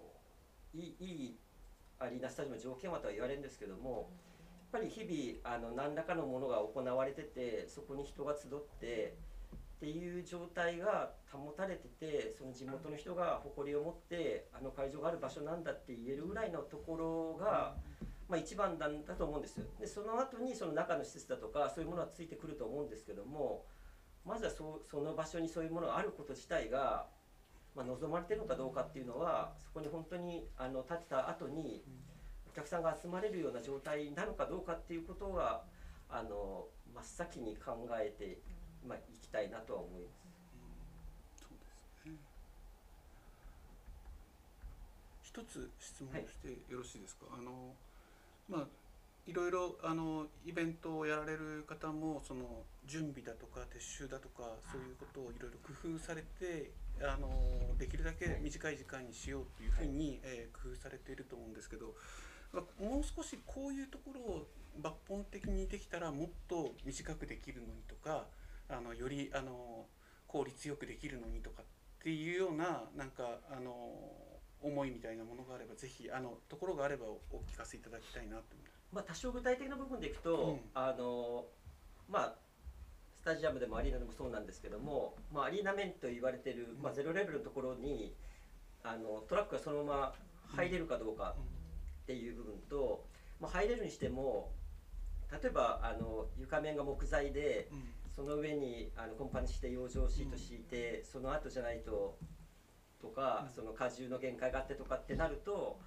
[0.74, 1.37] いい
[1.98, 4.11] アリーナスタジアム条件はとは言われるんですけども
[4.72, 9.16] やっぱり日々あの何らかのものが行われててそこに人が集って
[9.76, 17.74] っていう状態が保たれててその地元の人が誇りを持ってあの会場がある場所なんだって言えるぐらいのところが、
[18.33, 23.66] まあ、一番なんだと思うんですよでその後にその中の施設だとかそういうものはついてくると思うんですけども
[24.25, 27.05] まずはそその場所にそういうものがあること自体が、
[27.77, 31.85] まあ、望まれてるのかどうかっていうのはそこに本当にあの建てた後に
[32.51, 35.64] お客さんが集まれるような状態なのかどうかっていうことが
[36.09, 36.64] あの
[36.95, 38.38] 真っ先に考えて、
[38.88, 40.23] まあ、いきたいなとは思います。
[45.23, 47.27] 一つ質問してよろしいですか？
[47.33, 47.75] あの
[48.48, 48.66] まあ
[49.26, 57.31] いろいろあのイベントをやられる方もその準備だとか撤収だとかそういうことをいろいろ工夫されてあの
[57.78, 61.94] できるだけ短い時間にしようというふうに、えー工夫されていると思うんですけど、
[62.52, 64.46] まあもう少しこういうところを
[64.81, 68.26] 抜本的にできたらもっと短くできるのにとか
[68.68, 69.87] あのよりあの
[70.26, 71.64] 効率よくできるのにとかっ
[72.02, 73.72] ていうようななんかあの
[74.62, 77.20] 思いみたいなものがあればぜひあのところがあればお
[77.53, 78.83] 聞かせいただきたいなと思います。
[78.92, 80.61] まあ、多少具体的な部分でいくと、うん。
[80.75, 81.46] あの
[82.09, 82.35] まあ
[83.20, 88.12] スタジアムでもアリーナでもそうなんですけども、まあ、アリーナ面と言われてる、まあ、ゼロレベルのところに
[88.83, 90.14] あのトラックがそのまま
[90.57, 91.37] 入れるかどうか
[92.03, 93.05] っていう部分と、
[93.40, 94.51] まあ、入れるにしても
[95.31, 97.83] 例えばあの床面が木材でうん。
[98.14, 102.18] その上にあのコンパニして養生シート敷いて、その後じゃないと
[103.03, 103.53] とか、うん。
[103.53, 105.79] その荷重の限界があってとかってなると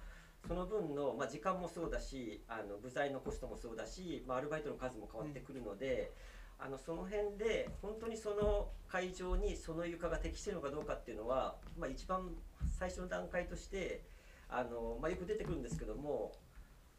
[0.46, 6.12] その分の、まあ、時間もそうだしあの部材のコストもそうだし、まあ、アルバイトの数も変わってくるので、
[6.58, 12.30] あのその辺で本当にその会場にその床が適しているのかどうかっていうのは、まあ、一番
[12.78, 14.02] 最初の段階として
[14.48, 16.32] あの、まあ、よく出てくるんですけども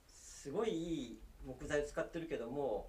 [0.08, 2.88] すごいいい木材を使ってるけども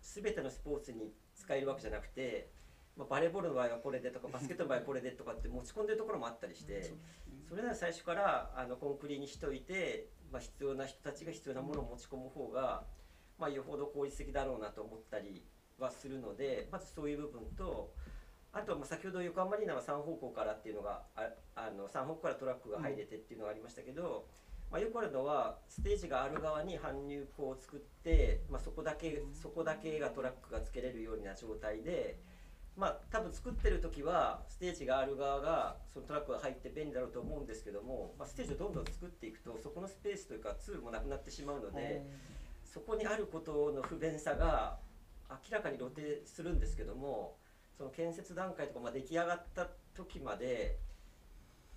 [0.00, 2.48] 全てのスポーツに使えるわけじゃなくて、
[2.96, 6.94] まあ、バレーボールの場合はこれでとかバスケットの場合はこれでとかって持ち込んでるところもあったりして。
[7.48, 12.84] それなら最初からあのコンクリにしといて、まあ、必要な人たちが必要なものを持ち込む方が、
[13.38, 15.44] まあ、よほど効率的だろうなと思ったり
[15.78, 17.94] はするのでまずそういう部分と
[18.52, 24.26] あとまあ先ほど横浜アリーナは3方向からっていうのがああの3方向からトラックが入れてっていうのがありましたけど、
[24.72, 32.18] まあ、よくあるのはステージがある側に搬入口を作って、まあ、そこだけそこだけがトラックがつけれるような状態で。
[32.76, 42.04] まあ多分作ってる時はステージがある側がそのトラックが入って便利だろうと思うんですけども、まあ、ステージをどんどん作っていくとそこのスペースというかツールもなくなってしまうので
[42.64, 44.78] そこにあることの不便さが
[45.30, 47.36] 明らかに露呈するんですけども
[47.76, 50.78] その建設段階とかまあ出来上がった時まで、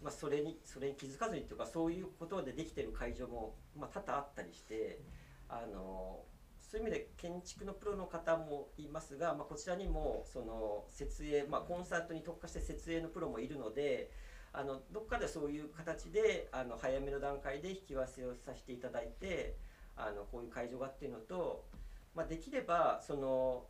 [0.03, 4.99] まあ、それにそれに気づかずにというかそういうことでできてる会場も、まあ、多々あったりして
[5.47, 6.19] あの
[6.69, 14.11] そういう意味で建築のプロの方もいますが、まあ、こちらにもその設営、まあ、コンサートに特化して設営のプロもいるので
[14.53, 19.57] あのどっかでそういう形であの早めの段階で引き合わせをさせていただいて
[19.97, 21.65] あのこういう会場がっていうのと、
[22.13, 23.63] まあ、できればその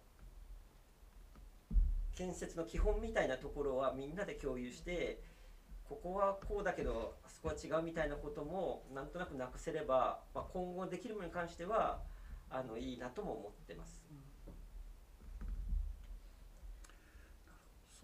[2.17, 5.21] 建設の基本みたいなところはみんなで共有して
[5.87, 12.01] ここはこうだけどあそこは違うみたいなこともなんとなくなくせれば、まあ、今後できるものに関しては
[12.49, 14.01] あのいいなとも思ってます。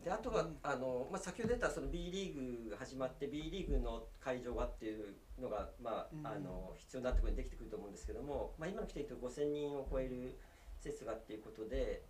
[0.05, 6.27] であとは、うんあのまあ、先ほど出たその B リーグが始まって B リーグの会場がっていうのが、まうん。
[6.27, 10.37] あ、あの必要になってくるできてくると思うんですけども、まあ、今の規定と5000人を超える
[10.79, 12.03] 施設がっていうことで、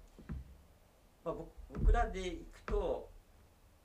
[1.23, 3.09] まあ、僕僕らで行くと、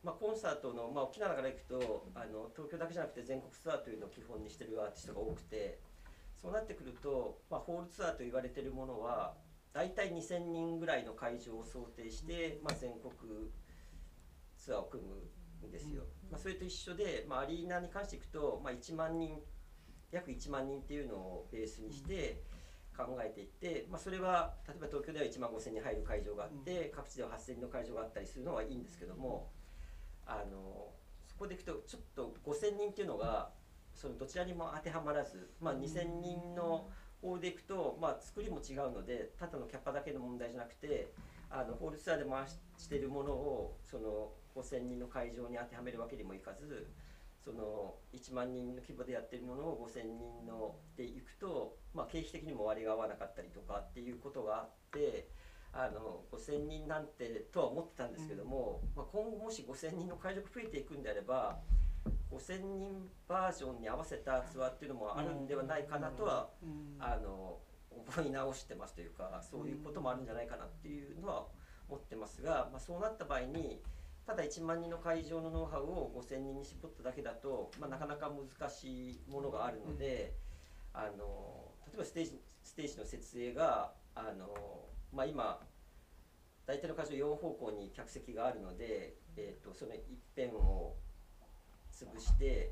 [0.02, 5.78] まあ、コンサートの、まあ、沖縄から行くとあの東京だけじゃなくて全国ツアーというのを基本にしてるアーティストが多くて
[6.40, 9.34] そうなってくると、まあ、ホールツアーと言われてるものは
[9.72, 13.12] 大体2000人ぐらいの会場を想定して、まあ、全国
[14.56, 16.04] ツアーを組むんですよ。
[16.30, 19.38] まあ、それと一緒で、まあ、アリーナに関していくと、まあ、1万人
[20.10, 22.42] 約1万人っていうのをベースにして
[22.96, 29.50] 考えていって、まあ、それは例えば東京では1万5000人入る会場があって、各地では8000人の会場があったりするのはいいんですけども
[30.26, 30.92] あの
[31.26, 33.50] そこでいくとちょっと5000人っていうのが
[34.00, 36.88] そのどちらにも当てはまらず、まあ、2,000人の
[37.20, 41.12] 方でいくと、まあ、作りも違うのでただのキャパだけの問題じゃなくて
[41.50, 42.46] あのホールツアーで回
[42.78, 46.88] してるものをその5,000人の会場に当てはめるわけにもいかず
[47.44, 55.28] その1万人の規模でやってるものを5,000人のでいくと、まあ、経費的にも割が合わなかったりとかっていうことがあって。
[55.72, 61.60] あの5,000人なんてとは思ってたんですけども、まあ、今後もし5,000人の会場が増えていくんであれば
[62.30, 66.96] 5,000人バージョンに合わせたツアーっていうのもあるんではないかなとは、うん。
[66.98, 67.58] あの
[67.90, 71.46] 思い直してますというかそういうこともあるんじゃないかなっていうのは
[71.88, 73.82] 思ってますが、まあ、そうなった場合に
[74.26, 80.34] ただ1万人の会場のノウハウを5,000人に絞っただけだと、まあ、なかなか難しいものがあるので、
[80.92, 85.60] あの例えばステージステージの設営があの、まあ、今
[86.66, 90.02] 大体の会場4方向に客席があるので、えー、とその一
[90.36, 90.94] 辺を
[92.06, 92.70] 潰して、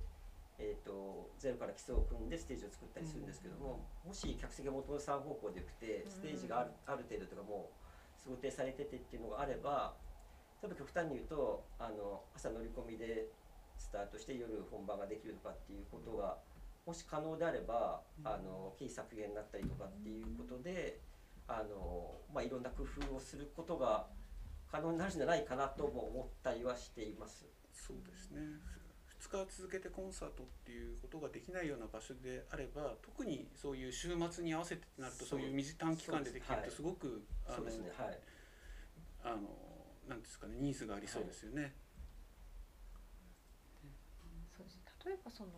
[0.58, 9.94] えー、とゼロから基礎を組んでステージを作ったりするんですけども、もし客席がもともと3方向でよくてステージがある,、ある程度とかもう想定されててっていうのがあれば
[10.62, 13.28] 例えば極端に言うとあの朝乗り込みで
[13.76, 16.38] スタートして夜本番ができるとかっていうことが
[16.84, 21.00] もし可能であれば、あの経費削減になったりとかっていうことで
[21.46, 24.06] あの、まあ、いろんな工夫をすることが
[24.72, 27.46] 可能になるんじゃないかなとも思ったりはしています。
[27.72, 28.40] そうですね
[29.20, 36.83] 2日続けてコンサートっていうことができないような場所であれば特にそういう週末に合わせてってなるとそそうういう短短期間でできるとす。
[36.83, 38.18] ごく、あのそうですね、はい。
[39.24, 39.38] あの
[40.09, 41.74] なんですかねニーズがありそうですよね。
[44.57, 45.50] そうです例えばその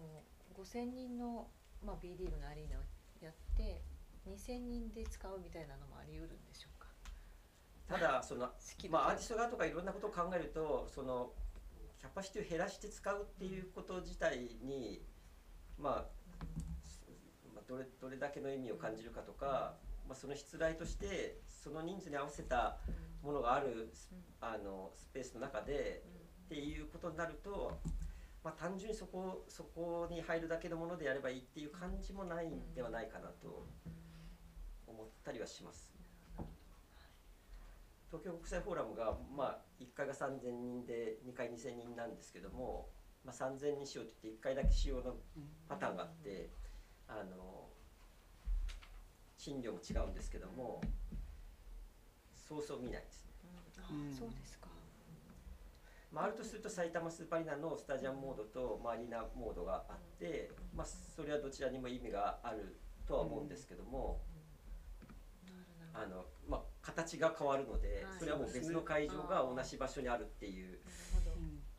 [0.55, 1.49] 5,000人の、
[1.85, 2.81] まあ、B リーグのアリーナを
[3.20, 3.83] やって
[4.27, 6.88] 2,000人で使うみたいなのもあり得るんでしょうか？
[7.88, 11.33] ただその 式まあ、アーティスト側とかいろんなことを考えるとその
[12.01, 15.03] キャパシティを減らして使うっていうこと自体に、
[15.79, 16.21] まあ、
[17.69, 19.75] どれどれだけの意味を感じるかとか、
[20.09, 22.79] まあ、その失礼としてその人数に合わせた
[23.23, 24.11] ものがあるス
[24.41, 26.03] あのスペースの中で
[26.47, 27.79] っていうことになると、
[28.43, 33.67] まあ、単純にそこそこに入るだけのものでやればいいっていう感じもないんではないかなと
[34.87, 35.89] 思ったりはします。
[38.11, 42.88] 東京国際フォーラムが、まあ、1階が3000人で2階2000人なんですけども、
[43.25, 45.14] まあ、3000にしようって言って1階だけ使用の
[45.68, 46.51] パターンがあって
[47.07, 47.68] あの
[49.38, 50.81] 賃料も違うんですけども
[52.35, 53.31] そうそう見ないですね。
[53.90, 54.11] うん。
[54.11, 54.66] あそうですか。
[56.11, 64.20] まあ、あるとすると埼玉スーパーアリーナのスタジアムモードと、まあ、アリーナモードがあって、まあ、それはどちらにも意味があるとは思うんですけども、
[65.94, 68.19] あのまあ、形が変わるのではい。
[68.19, 70.79] それはもう別の会場が同じ場所にあるっていう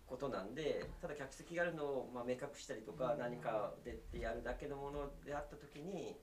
[0.05, 3.19] ことなんでただ客席があるのをまあ明確したりとかうん。
[3.19, 6.19] 何かでってやるだけのものであった時に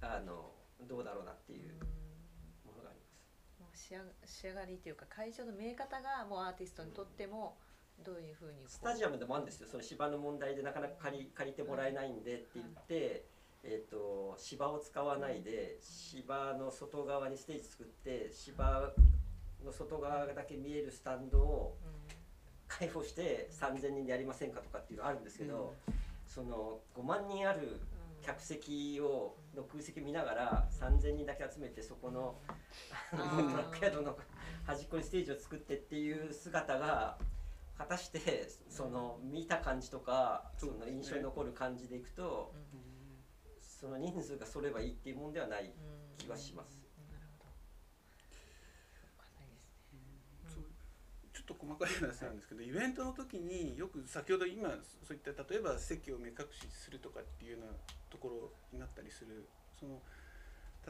[0.00, 0.52] あの
[0.88, 1.74] どうだろうなっていう
[2.64, 3.20] ものがあります。
[3.60, 7.58] もう仕上仕上がりというか会場の見え方がもうアーティストにとっても
[8.02, 9.68] どういうふうにスタジアムでもあるんですよ。
[9.68, 13.26] その芝の問題でなかなか借り借りてもらえないんでって言って、
[13.62, 18.92] えー、と芝を使わないで芝の外側にステージ作って芝
[19.64, 21.76] の外側だけ見えるスタンドを
[22.68, 25.74] 開放して3,000人でやりませんかとかっていうのあるんですけど、
[26.24, 27.80] その5万人ある
[28.22, 32.36] 客席をの空席見ながら3,000人だけ集めてそこの
[33.12, 33.50] あのあー。
[33.50, 34.16] トラックヤードの
[34.66, 37.18] 端っこにステージを作ってっていう姿が
[37.76, 42.52] 果たしてその見た感じとかその印象に残る感じでいくと
[43.80, 45.72] その人数がそればいいっていうもんではない
[46.18, 46.78] 気はします。
[47.10, 47.50] なるほど
[51.32, 54.68] ちょっと細かい話なんですけど、イベントの時によく先ほど今
[55.02, 57.72] そういった例えば席を目隠しするとかっていうような
[58.10, 59.48] ところになったりする。
[59.78, 60.02] その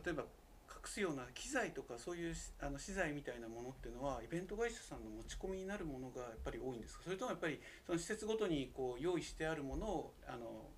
[0.04, 0.24] 例えば
[0.68, 7.02] 隠すような機材とかそういうしあの資材みたいなものっていうのはイベント会社さんの持ち込みになるものがやっぱり多いんですか？
[7.04, 10.70] それともやっぱりその施設ごとにこう用意してあるものをあの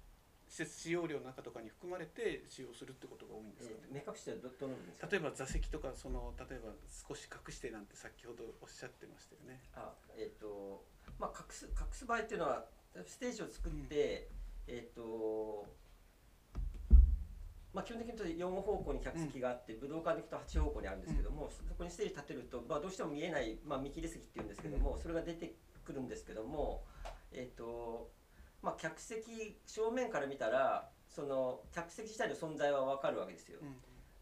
[0.53, 3.81] 施設使用料の中とかに含まれて使用するってことが多いんですかね。
[3.89, 5.09] えー、目隠しはどどの部分ですか？
[5.09, 6.77] 例えば座席とかその例えば
[7.09, 9.65] 少し隠してなんて先ほどおっしゃってましたよね。
[9.75, 10.85] あえっ、と
[11.19, 12.67] まあ隠す隠す場合っていうのは
[13.07, 14.29] ステージを作って、
[14.69, 15.65] えっ、と
[17.73, 26.85] まあ基本的に言うと4方向に客席があって、武道館で行くと8方向にあるんですけども、そこにステージ立てると、まあ、どうしても見えない、まあ、見切り席っていうんですけども、それが出てくるんですけども
[27.33, 28.11] えっ、と
[28.63, 33.59] まあ客席正面から見たらその客席自体の存在は分かるわけですよ。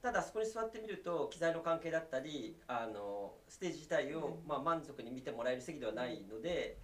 [0.03, 6.78] ただそこに座ってみると機材の関係だったりあのステージ自体を、まあ、満足に見てもらえる席ではないので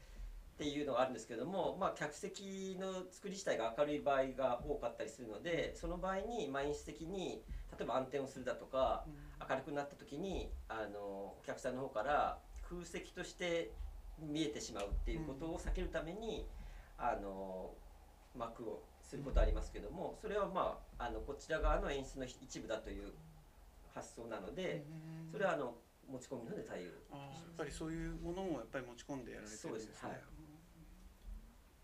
[0.56, 7.42] っていうのがあるんですけども、まあ、客席の作り自体が明るい場合が多かったりするのでその場合にまあ演出的に
[7.78, 9.04] 例えば暗転をするだとか
[9.48, 10.98] 明るくなった時にあの
[11.40, 12.38] お客さんの方から
[12.68, 13.70] 空席として
[14.18, 16.46] 見えてしまうっていうことを避けるために、
[16.98, 17.74] あの
[18.34, 23.12] 幕をすることありますけどもそれはまああのこちら側の演出の一部だという
[23.94, 24.84] 発想なので
[25.30, 25.74] それはあの
[26.10, 29.70] 持ち込みので対応やっぱりそういうものもやっぱり持ち込んでやられてるんですね。
[29.70, 30.04] そうです。
[30.06, 30.20] はい。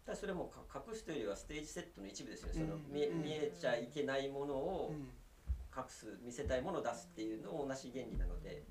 [0.04, 2.54] ただそれもか隠すというよりはステージセットの一部ですよね。
[2.54, 2.92] そのうん。
[2.92, 3.02] 見
[3.32, 5.08] えちゃいけないものをうん。
[5.74, 8.62] 隠す見せたいものを出すっていうのと同じ原理なので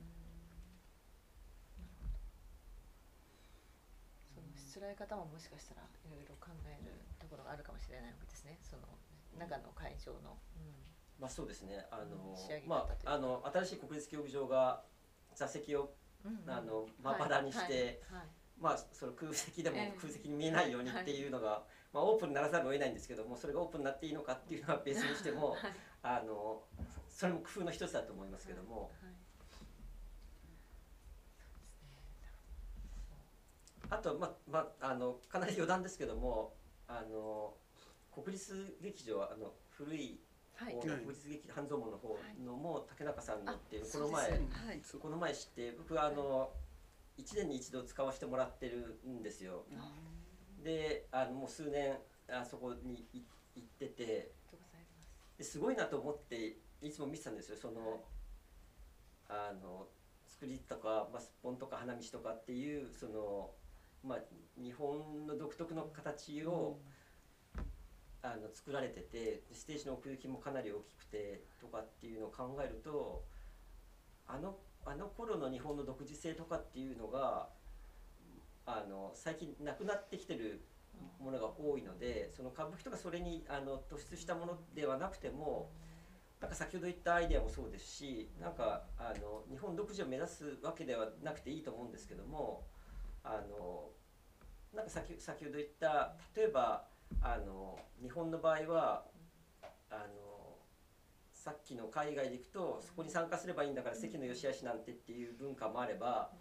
[4.36, 8.58] そのしつらい方ももしかしたらいろいろ考えるところがあるかもしれないわけですね。
[8.62, 8.84] その
[9.38, 10.38] 中の会場の、
[11.20, 11.86] まあそうですね。
[11.92, 12.36] あの
[12.68, 14.84] まああの新しい国立競技場が
[15.36, 15.94] 座席を
[16.48, 18.02] あのまばらにして、
[18.60, 19.98] まあその空席でもええ。
[20.00, 21.64] 空席に見えないようにっていうのが、
[21.94, 25.60] まあオープンにならざるを得ないんですけどもそれがオープンになっていいのかっていうのは別にしてもはい。
[26.04, 26.64] あの
[27.10, 29.22] それも工夫の一つだと思いますけども、はい
[33.92, 36.54] あとままあのかなり余談ですけども
[36.88, 37.54] あの
[38.12, 40.20] 国立劇場あの古い
[40.56, 40.76] はい。
[40.80, 44.40] 国立劇半蔵門の方のも竹中さんのっていうこのそう前はい。
[45.02, 46.52] この前知って僕はあの
[47.18, 49.66] 1年に一度使わせてもらってるんですよ。
[50.64, 51.98] であのもう数年
[52.30, 53.24] あそこにい
[53.56, 54.32] 行ってて
[55.38, 57.58] ですごいなと思っていつも見てたんですよ。
[57.58, 58.00] その、はい。
[59.30, 59.88] あの
[60.28, 63.52] 作りとか、まあ、すっぽんとか花道とかっていうその、
[64.04, 64.20] まあ、
[64.62, 66.80] 日本の独特の形を、
[68.24, 73.24] あの作られててステージの奥行きもかなり大きくてとかっていうのを考えると
[74.28, 77.50] あのあの頃の日本の独自性とかっていうのが
[78.66, 80.62] あの最近なくなってきてる
[81.20, 85.72] ものが多いのでその歌舞伎とかそれにあの突出したものではなくても
[86.40, 92.64] なんか先ほど言ったアイデアもそうですしなんかあの日本独自を目指すわけではなくていいと思うんですけども
[93.24, 93.90] あの
[94.74, 96.88] なんか先先ほど言った例えば
[97.22, 99.06] あの日本の場合は
[99.90, 100.58] あの
[101.34, 106.32] さっきの海外で行くとそこに参加すればいいんだから関の良し悪しなんてっていう文化もあれば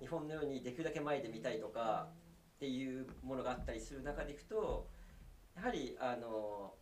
[0.00, 2.08] 日本のようにできるだけ前で見たいとか
[2.56, 4.88] っていうものがあったりする中でいくと
[5.56, 6.74] やはりあの、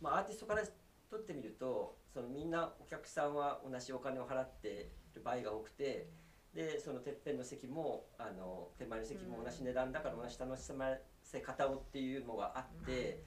[0.00, 0.62] まあ、アーティストから
[1.10, 6.08] とってみるとそのみんなお客さんは同じお金を払ってる場合が多くて
[6.54, 10.86] でそのてっぺんの席もあの手前の席も同じ値段だから同じ楽しま
[11.22, 13.22] せ方をっていうのがあって。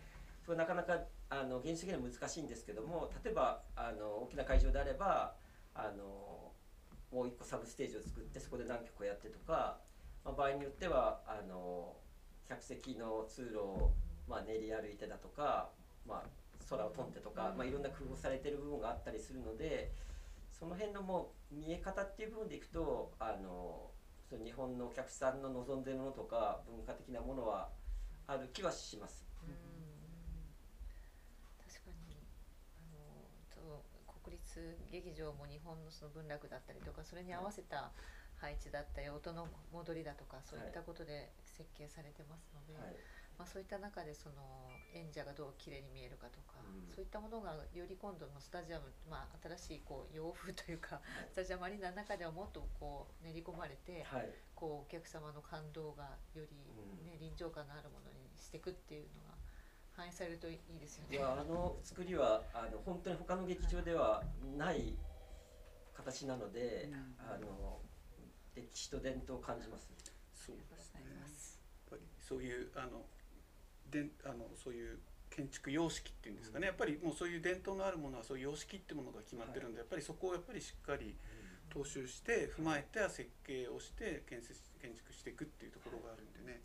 [0.45, 0.99] それなかなか
[1.29, 5.33] あの現実的には難しいんですけども例えばあの大きな会場であれば
[5.73, 6.51] あの
[7.11, 9.79] もう一個サブステージを作ってそこで何曲かやってとか、
[10.23, 11.93] まあ、場合によってはあの
[12.47, 13.91] 客席の通路を、
[14.29, 15.69] まあ、練り歩いてだとか、
[16.07, 16.29] まあ、
[16.69, 19.91] 空を飛んでとか、まあ、いろんな工夫されてる部分があったりするので
[20.57, 23.91] その辺のもう見え方っていう部分でいくとあの
[24.29, 27.69] その日本のお客さんの望んでるものとか文化的なものは
[28.27, 29.25] ある気はします。
[31.59, 32.17] 確かに。
[32.79, 33.83] あのと
[34.23, 37.91] 国立劇場も日本のその文楽だったりとかそれに合わせた
[38.37, 42.95] 配置だったり音の戻りだとかそういったことで設計されてますので、はい
[43.37, 44.35] まあ、そういった中でその
[44.93, 46.93] 演者がどう綺麗に見えるかとか、うん。
[46.93, 54.29] そういったものがより今度のスタジアム、まあ、新しいこう洋風というか、スタジアムアリーナの中ではもっとこう練り込まれて、はい。
[54.55, 56.55] こうお客様の感動がより、
[57.03, 59.35] ね臨場感のあるものにしていくっていうのが
[59.95, 61.17] 反映されるといいですよね。
[61.17, 64.23] いやあの作りはあの本当に他の劇場では
[64.57, 64.95] ない
[65.93, 67.15] 形なので、うん。
[67.19, 67.79] あの
[68.55, 69.89] 歴史と伝統を感じます。
[70.33, 71.01] そうですね。
[72.19, 73.05] そういうあの
[73.91, 76.67] であのそういう建築様式っていうんですかね。
[76.67, 81.15] やっぱりもうそういう伝統のあるものはそういう様式ってものが決まってるんで、やっぱりそこをやっぱりしっかり
[81.73, 86.61] 踏襲して踏まえて設計をして建設建築していくっていうところがあるんでね、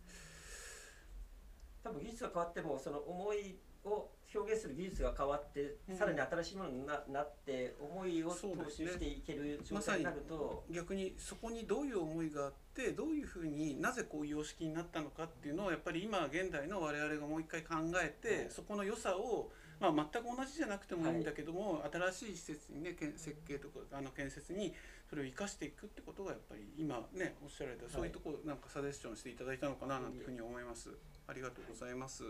[1.82, 5.96] 多分技術が変わってもその思いを表現する技術が変わって、うん。
[5.96, 18.46] さらに新しいものにななって思いを踏襲していける状態になると、逆にそこにどういう思いがあってどういうふうになぜこういう様式になったのかっていうのをやっぱり今現代の我々がもう一回考えて、はい。
[18.50, 19.50] そこの良さを、
[19.80, 24.74] まあ、全く同じじゃなくてもいいんだけども、新しい施設にね設計とかあの建設に
[25.08, 30.90] それを生かしていくってことがやっぱり今ねおっしゃられた、そういうところなんかサジェスションしていただいたのかななんていうふうに思います。
[31.26, 32.22] ありがとうございます。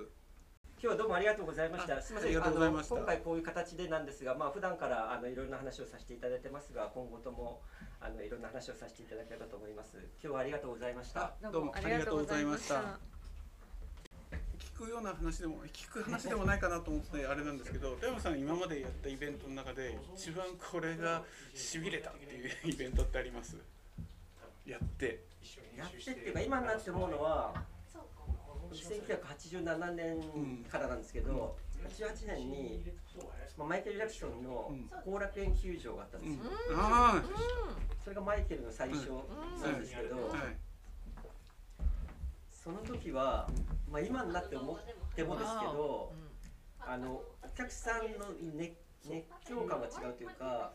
[0.82, 1.98] 今日はどうもありがとうございました。
[1.98, 2.30] あすみません。
[2.30, 7.60] ありがとうございましたあの今回こういう形でなんですが、まあ普段からあのいろんな話をさせていただいてますが、今後とも
[8.00, 9.98] あのいろんな話をさせていただければと思います。
[10.24, 11.32] 今日はありがとうございました。
[11.52, 12.98] どうもありがとうございました
[14.80, 21.22] 聞くような話でも聞く話でもないかなと思ってあれなんですけど富山さん今までやったイベントの中で一番これが
[21.54, 23.56] しびれたっていう イベントってあります？
[24.64, 25.20] やって
[25.76, 27.52] やってっていうか今になって思うのは、
[28.72, 31.56] 1987年からなんですけど、
[31.88, 32.84] 88年に、
[33.56, 34.72] まあ、マイケル・ジャクソンの
[35.04, 36.42] 後楽園球場があったんですよ。
[36.74, 37.22] あ
[38.02, 39.10] それがマイケルの最初
[39.62, 40.56] なんですけど、あはい。
[42.50, 43.48] その時は、
[43.90, 44.78] まあ、今になって思っ
[45.14, 46.12] てもですけど、
[46.80, 48.74] あのお客さんの熱
[49.08, 50.72] 熱狂感が違うというか、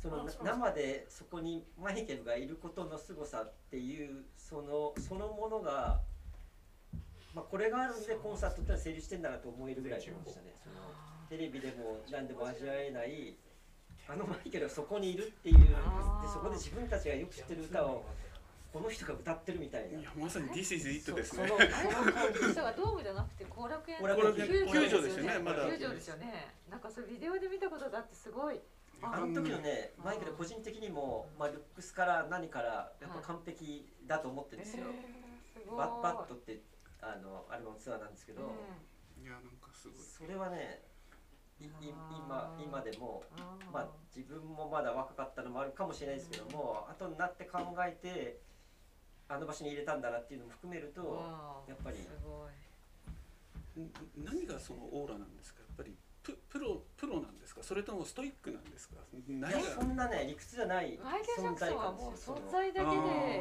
[0.00, 6.00] そのな生でそこにマイケルがいることの凄さっていうそのそのものが、
[7.34, 10.54] まあ、これがあるんでコンサートって成立してんだなと思えるぐらいでしたね。
[10.64, 10.76] その
[11.28, 13.36] テレビでも何でも味わえない
[14.08, 15.66] あのマイケルがそこにいるっていうで
[16.26, 18.04] そこで自分たちがよく知ってる歌を
[18.72, 20.00] この人が歌ってるみたいな。
[20.00, 21.46] いやまさに This is it ですね。
[21.46, 24.46] その人がドームじゃなくて後楽園後楽園。
[24.48, 25.70] 球球場ですよねまだ。
[25.70, 26.54] 球場ですよね。
[26.68, 28.58] なんかそれビデオで見たことがあってすごい。
[29.02, 34.86] あの時のねマイケル個人的にも、まあ、ルックスから何からやっぱ完璧だと思ってるんですよ。
[35.76, 36.58] バッバットって
[37.02, 38.42] あのアルバムツアーなんですけど、
[39.22, 39.98] いやなんかすごい。
[39.98, 40.82] それはね
[41.60, 43.24] いい今今でも、
[43.72, 48.40] まあ、自分もまだ若かったのもあるかもしれないですけども、後になって考えて
[49.28, 51.96] あの場所に入れたんだなっていうのも含めるとやっぱり。
[51.96, 52.50] すごい。
[53.80, 53.92] ん
[54.24, 55.60] 何がそのオーラなんですか？
[55.60, 57.62] やっぱりププロプロなんですか？
[57.62, 58.96] それともストイックなんですか？
[59.74, 62.96] そんなね理屈じゃないマイケル・ジャ存在クソンはもう存在だけで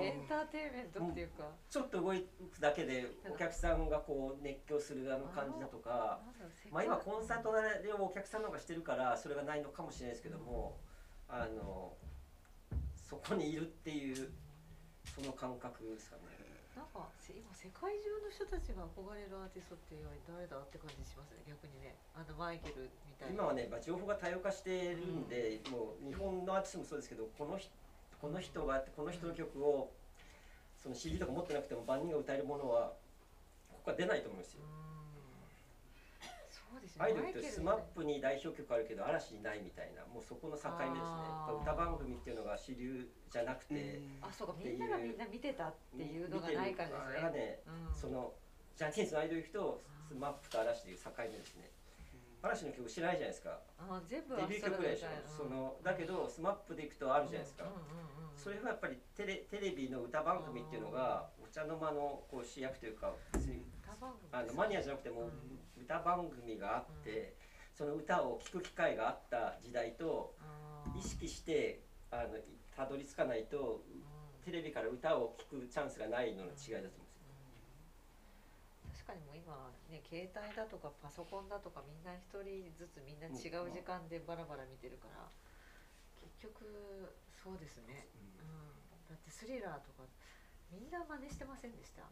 [0.07, 2.15] エンターテインメントっていうか、ちょっと動く
[2.61, 6.21] だけでお客さんがこう熱狂するあの感じだとか。
[6.71, 7.51] まあ、今コンサート
[7.83, 10.77] でお客さんの方がしてるからそれがないのかもしれないですけども、
[11.27, 11.93] あの
[12.95, 14.31] そこにいるっていう
[15.15, 16.21] その感覚ですかね。
[16.75, 19.97] なんかせ今世界中の人たちが憧れるアーティストって
[20.27, 21.95] 誰だって感じしますね逆にね。
[22.13, 23.33] あのマイケルみたいな。
[23.33, 27.71] 今はね、まあ、情報が多様化してるんで、もう日本のアーティストもそうですけどこの人
[28.21, 29.91] この人があってこの人の曲を
[30.77, 32.93] その CD とか持ってなくても万人が歌えるものは
[33.71, 34.63] ここは出ないと思うんですよ。
[34.83, 34.88] うん
[36.79, 37.05] そうですね。
[37.05, 41.27] アイドルってスマップに代表曲あるけど嵐にないみたいなもうそこの境目ですね。
[41.61, 44.55] 歌番組っていうのが主流じゃなくて、あそうか。
[44.57, 47.95] みんながみんな見てたっていうのがないからですあれがねね、うん。
[47.95, 48.33] その
[48.77, 51.71] ジャニーズのアイドル行くとスマップと嵐でいう境目ですね。
[52.41, 53.59] 嵐の曲知らないじゃないですか。
[53.77, 57.65] あ全部デビュー曲ぐらいでしょ、そのだけどスマップで行くとあるじゃないですか、
[58.41, 63.11] それはやっぱりテレテレビの歌番組っていうのがお茶の間のこう主役というか
[64.31, 65.29] あのマニアじゃなくても
[65.75, 67.33] 歌番組があって、
[67.75, 70.33] その歌を聴く機会があった時代と
[70.97, 71.81] 意識して
[72.11, 72.39] あの
[72.75, 73.83] たどり着かないと
[74.45, 77.11] テレビから歌を聴くチャンスがないのの違いだと思うん
[78.95, 79.19] ですよ。
[79.19, 79.51] 確かにもう今
[79.91, 85.27] ね携帯だとかパソコンだとかみんな一人ずつみんな違う時間でバラバラ見てるから
[86.39, 87.11] 結局
[87.43, 88.07] そうですね、
[88.39, 90.03] うん、だってスリラーとか
[90.71, 92.03] みんな真似してませんでした？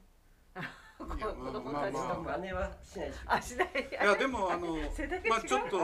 [0.98, 2.16] 子供たちとか。
[2.16, 3.18] まあまあ姉はしないでし。
[3.18, 3.68] ょあしない。
[3.92, 5.30] いやでもあの世代が違う？
[5.30, 5.78] まあちょっと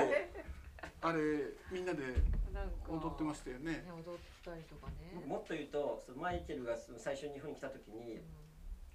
[1.02, 1.20] あれ？
[1.72, 2.02] みんなで
[2.90, 3.72] 踊ってましたよね。
[3.72, 5.22] ね踊ったりとかね。
[5.28, 8.26] もっと言うとそのマイケルがその最初に日本に来た時に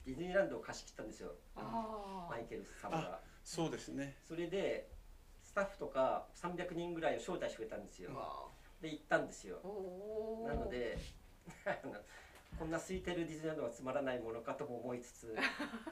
[0.07, 1.31] ディズニーランドを貸し切ったんですよ。
[1.55, 3.21] マイケル様が。
[3.45, 4.17] そうですね。
[4.27, 4.91] それで
[5.45, 8.11] スタッフとか300人ぐらいを招待してくれたんですよ。
[8.17, 9.59] わで行ったんですよ。
[10.47, 10.99] なので
[12.59, 15.37] こんな空いてるディズニーランドはつまらないものかとも思いつつ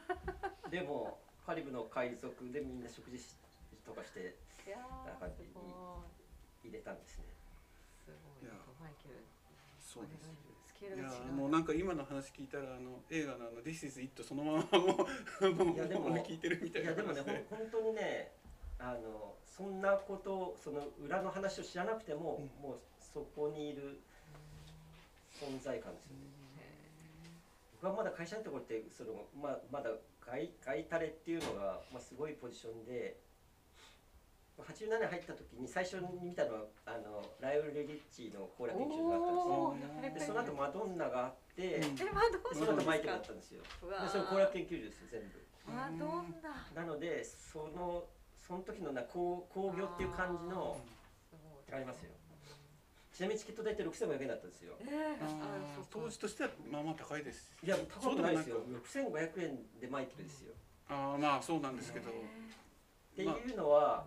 [0.70, 3.36] でもカリブの海賊でみんな食事し
[3.84, 4.34] とかして
[4.66, 7.24] いやなんかーすごい入れたんですね。
[8.04, 8.50] すごい。
[8.50, 8.54] いや。
[8.80, 9.22] マイケル
[9.80, 10.34] そうです
[10.66, 11.26] スケールいが違う。
[11.26, 15.06] やもうなんか今の話聞いたらあの映画のあの This is it そのままも
[15.40, 18.32] うもういやでも もう聞いてるみたいないやでもね本当にね
[18.78, 22.68] あのそんなことその裏の話を知らなくても、うん。
[22.68, 24.00] もうそこにいる
[25.32, 26.26] 存在感ですよね。
[27.72, 33.16] 僕はまだ会社のところってその、まあ、まだ外外タレっていうのが、まあ、すごいポジションで
[34.58, 40.32] 87年入った時に最初に見たのはあのライオル・レリッチの後楽園球場があったんですよ。
[40.32, 41.94] でその後マドンナがあって、うん。
[41.94, 43.62] でえマドンその後マイケルだナったんですよ。
[43.62, 45.40] でそれ後楽園球場ですよ全部。
[45.68, 46.82] マドンナ。
[46.82, 48.04] なのでその
[48.46, 50.78] その時のな工工業っていう感じの
[51.72, 52.10] ありますよ。
[53.12, 54.74] ちなみにチケット代って6500円だったんですよ。
[54.80, 57.50] えー、当時としてはまあまあ高いです。
[57.64, 58.56] いや高くないですよ。
[58.56, 60.52] そうでも6500円でマイケルですよ。
[60.88, 62.10] ああまあそうなんですけど。
[62.10, 62.12] っ
[63.16, 64.04] ていうのは、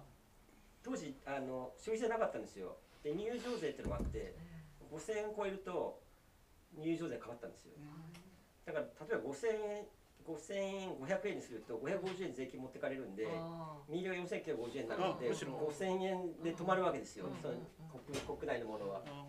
[0.83, 2.77] 当時あの消費税なかったんですよ。
[3.03, 4.35] で入場税っていうのがあって
[4.93, 5.99] 5000円超えると
[6.77, 7.73] 入場税変わったんですよ。
[8.65, 9.85] だから例えば5000円
[10.29, 15.53] 5000円500円にすると550円税金持ってかれるんであミリオン4950円になるのであむしろ。
[15.57, 17.41] 5000円で止まるわけですよ、うん。
[17.41, 17.65] そのうん
[18.05, 19.01] 国国内のものは。
[19.05, 19.25] あ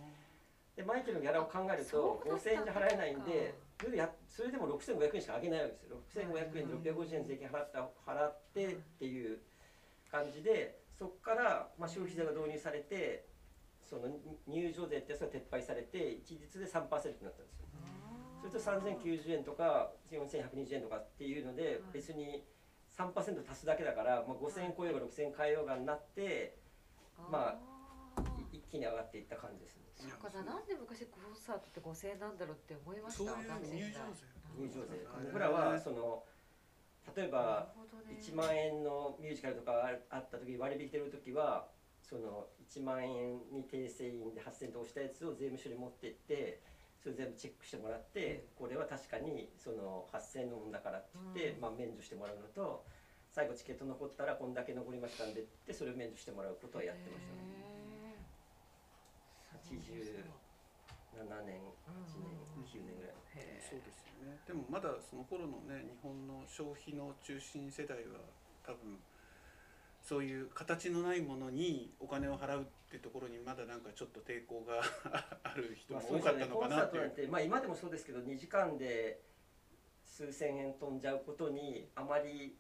[0.77, 5.97] でマイケルのギャラを考えるとそうだった5000円じゃ払えないんでそれでやそれでも6500円しか上げないわけですよ。
[6.15, 9.41] 6500円で650円税金払った払ってっていう
[10.11, 13.27] 感じでそこからまあ消費税が導入されて
[13.83, 14.09] その
[14.47, 17.60] 入場税ってやつが撤廃されて一律で3%になったんですよ
[18.41, 21.81] それと3090円とか4120円とかっていうのではい。
[21.93, 22.45] 別に
[22.97, 26.59] 3%足すだけだから、まあ、5000円超えようが6000円変えようがになって
[27.31, 27.57] ま
[28.17, 28.23] あ
[28.53, 29.85] い一気に上がっていった感じですね。
[29.97, 34.03] そっかななんで昔コンサートって5000円なんだろうって思いましたそういう学生時代
[34.57, 35.07] 入場税。
[35.07, 36.25] あ僕らはその
[37.17, 38.19] 例えばなるほどね。
[38.21, 39.73] 1万円のミュージカルとか
[40.11, 41.69] ああった時割引てる時は
[42.03, 46.61] その1万円に訂正印で8000円と押したやつを税務署に持ってって
[47.03, 51.61] それ全部チェックしてもらってこれは確かにその8000円のもんだからって言って、うん。
[51.61, 52.85] まあ、免除してもらうのと
[53.33, 57.41] 最後チケット残ったらこんだけ残りましたんでってそれを免除してもらうことはやってましたね。
[59.71, 60.41] へー。
[61.21, 62.37] 7年8年
[62.69, 63.15] 9年ぐらい。
[63.61, 64.39] そうですよね。
[64.47, 68.21] でもまだその頃のね日本の消費の中心世代は
[68.67, 68.99] 多分
[70.03, 74.83] そういう形のないものにお金を払うってところにまだなんかちょっと抵抗が
[75.45, 77.03] ある人まあも多かったのかなっていう。
[77.03, 79.21] コンサートなんて、まあ、今でもそうですけど2時間で
[80.05, 82.57] 数千円飛んじゃうことにあまり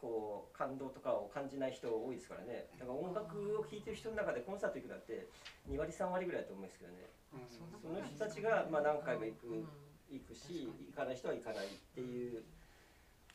[0.00, 2.68] こう感動とかを感じない人多いですからね。
[2.78, 5.26] だから音楽を聴いてる人の中でコンサート行くなんて
[5.68, 7.10] 2割3割ぐらいだと思うんですけどね。
[7.34, 7.80] うん。
[7.82, 9.68] その人たちがまあ何回も行くうん。
[10.10, 12.42] 行くし行かない人は行かないっていう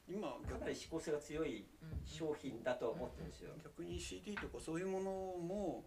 [0.07, 1.65] 今かなり思考性が強い
[2.05, 5.85] 商品だと思ってるんですよ、逆に CD とかそういうものも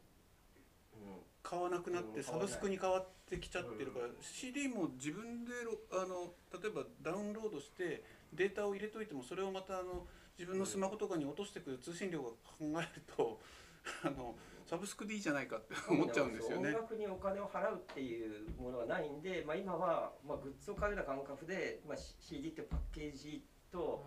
[0.95, 1.01] うん
[1.43, 8.03] 買わなくなってうんサブスクに変わってきちゃってるから、CD も自分でろあの例えばダウンロードして
[8.33, 10.07] データを入れといてもそれをまたあの
[10.39, 13.41] 自分のスマホとかに落としてくる通信量が考えると
[14.05, 14.35] あの
[14.67, 16.71] サブスクでいいじゃないかって思っちゃうんですよね。
[16.71, 16.81] 音。
[16.81, 23.47] 楽にお金を払うっていうものがないんで、まあ、今は、まあ、グッズを買うような感覚で、まあ、C- CD ってパッケージ
[23.77, 24.05] と、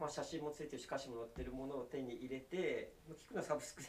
[0.00, 3.88] まあ、写真もついてるし歌詞も載ってるものを手に入れてまあ聞くのはサブスクで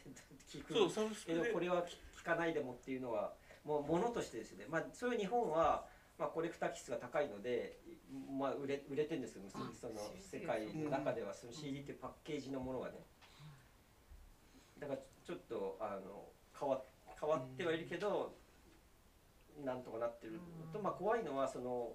[0.52, 3.34] 聞くそうサブスクけどでこれは聞聞かないでもっていうのは
[3.66, 5.86] もうものとしてですね、まあ、そういう日本は、
[6.20, 7.80] まあ、コレクター気質が高いので、
[8.38, 12.96] まあ、売れ売れてるんですけどあその世界の中ではその CD っていうパッケージのものがね。
[14.80, 16.26] だからちょっとあの
[16.60, 16.82] 変わ
[17.20, 18.36] 変わってはいるけど、
[19.64, 20.40] なんとかなってるの
[20.74, 20.84] と、うん。
[20.84, 21.94] まあ、怖いのはその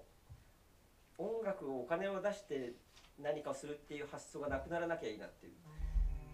[1.19, 2.73] 音楽をお金を出して
[3.21, 5.53] 何かをするっていう発想がなくならなきゃいいなっていう。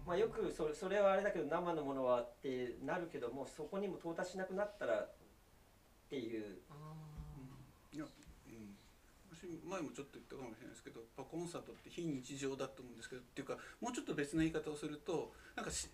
[0.06, 5.14] まあ、よくそれそれはあれだけど生のものはってなるけどもそこにも到達しなくなったらっ
[6.08, 6.60] ていう、
[8.46, 8.76] うん、
[9.34, 15.88] 私前もちょっと言ったかもしれないですけどコンサートって非日常だと思うんですけどっていうかもうちょっと別の言い方をするとなんかし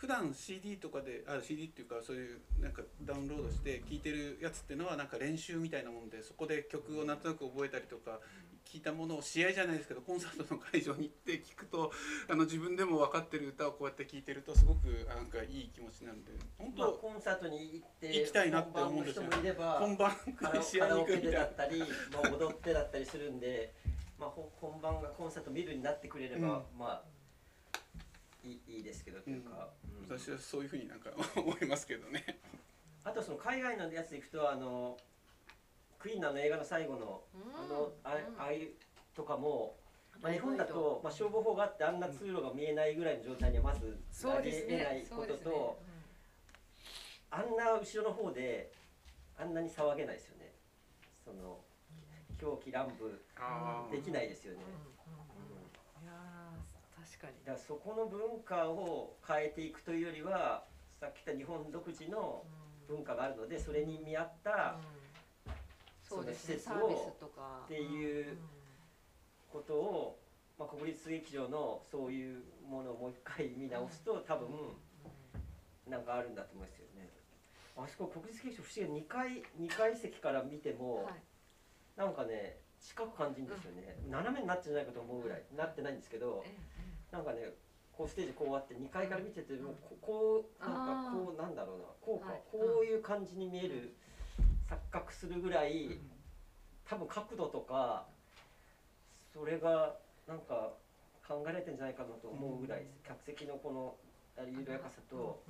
[0.00, 8.18] 普段 CD とかであ CD っていうかそういうなんかダウンロードして聴いてるやつっていうのはなんか練習みたいなもんでそこで曲をなんとなく覚えたりとか
[8.64, 11.92] 聞いたものを試合じゃないですけどコンサートの会場に行って聞くと
[12.30, 21.30] あの自分でも分かってる歌をこうやって聴いてるとすごくなんかいい気持ちになるんで本まあ、当コンサートに行って行きたいなって思うんですよ本番の人もいれば本番カラで試合に行くみたいな。
[21.30, 21.86] でだったり、ま
[22.24, 23.74] あ、踊ってだったりするんで、
[24.18, 26.78] まあ、ほ本番がコンサート見るになってくれれば、うん。
[26.78, 27.02] まあ
[28.44, 29.79] いいいいですけどというか、うん
[30.18, 32.40] 私はそういうふうになんか 思いますけどね。
[33.04, 34.98] あとその海外のやつでいくとあの
[35.98, 37.22] クイーンの映画の最後の
[37.54, 38.70] あのあああいう
[39.14, 39.78] とかも、
[40.20, 45.76] まあ、日本だと、まあ、消防法があってあんな通路が見えないぐらいの状態にはまずそうですえないねことと、そうですね。
[47.30, 48.72] あんな後ろの方で
[49.38, 50.52] あんなに騒げないですよね。
[51.24, 51.60] その
[52.38, 54.64] 狂気乱舞あできないですよね、
[55.06, 55.14] うん。
[55.14, 55.56] うん。
[55.56, 56.04] うん。
[56.04, 57.32] いやー確かに。
[57.44, 60.64] だからそこの文化を変えていくというよりは
[61.00, 62.44] さっき言った日本独自の
[62.88, 65.54] 文化があるのでそれに見合ったうん。
[66.02, 66.58] そうですね。
[66.58, 67.60] その施設をサービスとか。
[67.64, 68.36] っていう
[69.52, 70.18] ことを、
[70.58, 74.48] まあ、国立劇場のそういうものをもう一回見直すと多分
[75.88, 77.08] なんかあるんだと思うんですよね。
[77.76, 81.14] あそこ国立劇場不思議2階2階席から見ても、はい。
[81.96, 85.44] なんかね近く感じるんですよね、斜めになってんじゃないかと思うぐらい。
[85.56, 86.54] なってないんですけどえ
[87.12, 87.52] なんかね
[87.96, 90.72] こうステージこうあって2階から見ててもここうなん
[91.04, 91.84] かこうなんだろうな。
[92.00, 92.42] こうか、はい。
[92.50, 93.94] こういう感じに見える
[94.68, 95.98] 錯覚するぐらい
[96.88, 98.06] 多分角度とか
[99.34, 99.94] それが
[100.26, 100.72] なんか
[101.26, 103.94] 考えられてんじゃないかなと思うぐらい客席のこの
[104.46, 105.42] 緩やかさと。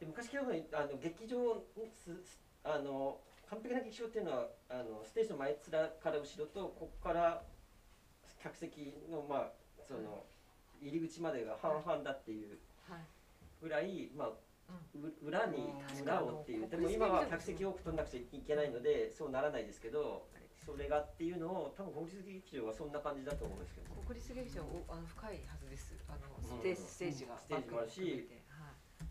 [0.00, 0.44] で昔から
[0.80, 1.62] あの劇場
[1.94, 2.16] す
[2.64, 3.18] あの
[3.48, 5.58] 完璧な劇場っていうのはあのステージの前面
[6.02, 7.42] から後ろとここから
[8.42, 9.52] 客席のまあ
[9.86, 10.24] その
[10.80, 12.58] 入り口までが半々だっていう
[12.88, 13.00] はい。
[13.62, 14.28] ぐらい、まあ、
[14.94, 16.02] う裏にうん。
[16.02, 16.68] 裏をっていう。
[16.68, 20.26] でも今は客席多く取んなくちゃいけないのでそうならないですけど
[20.64, 23.90] それがっていうのを多分国立劇場はそんな感じだと思うんですけど。
[24.06, 25.94] 国立劇場おあの深いはずです。
[26.08, 26.58] あのうん。
[26.58, 28.28] ステージステージがステージもあるし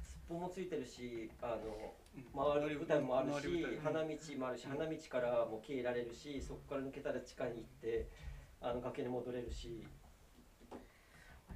[0.04, 2.60] すっぽんもついてるしあのうん。
[2.62, 4.08] 回る舞台もあるし花道
[4.38, 8.08] もあるし花道からも消えられるしそこから抜けたら地下に行って
[8.62, 9.84] あの崖に戻れるし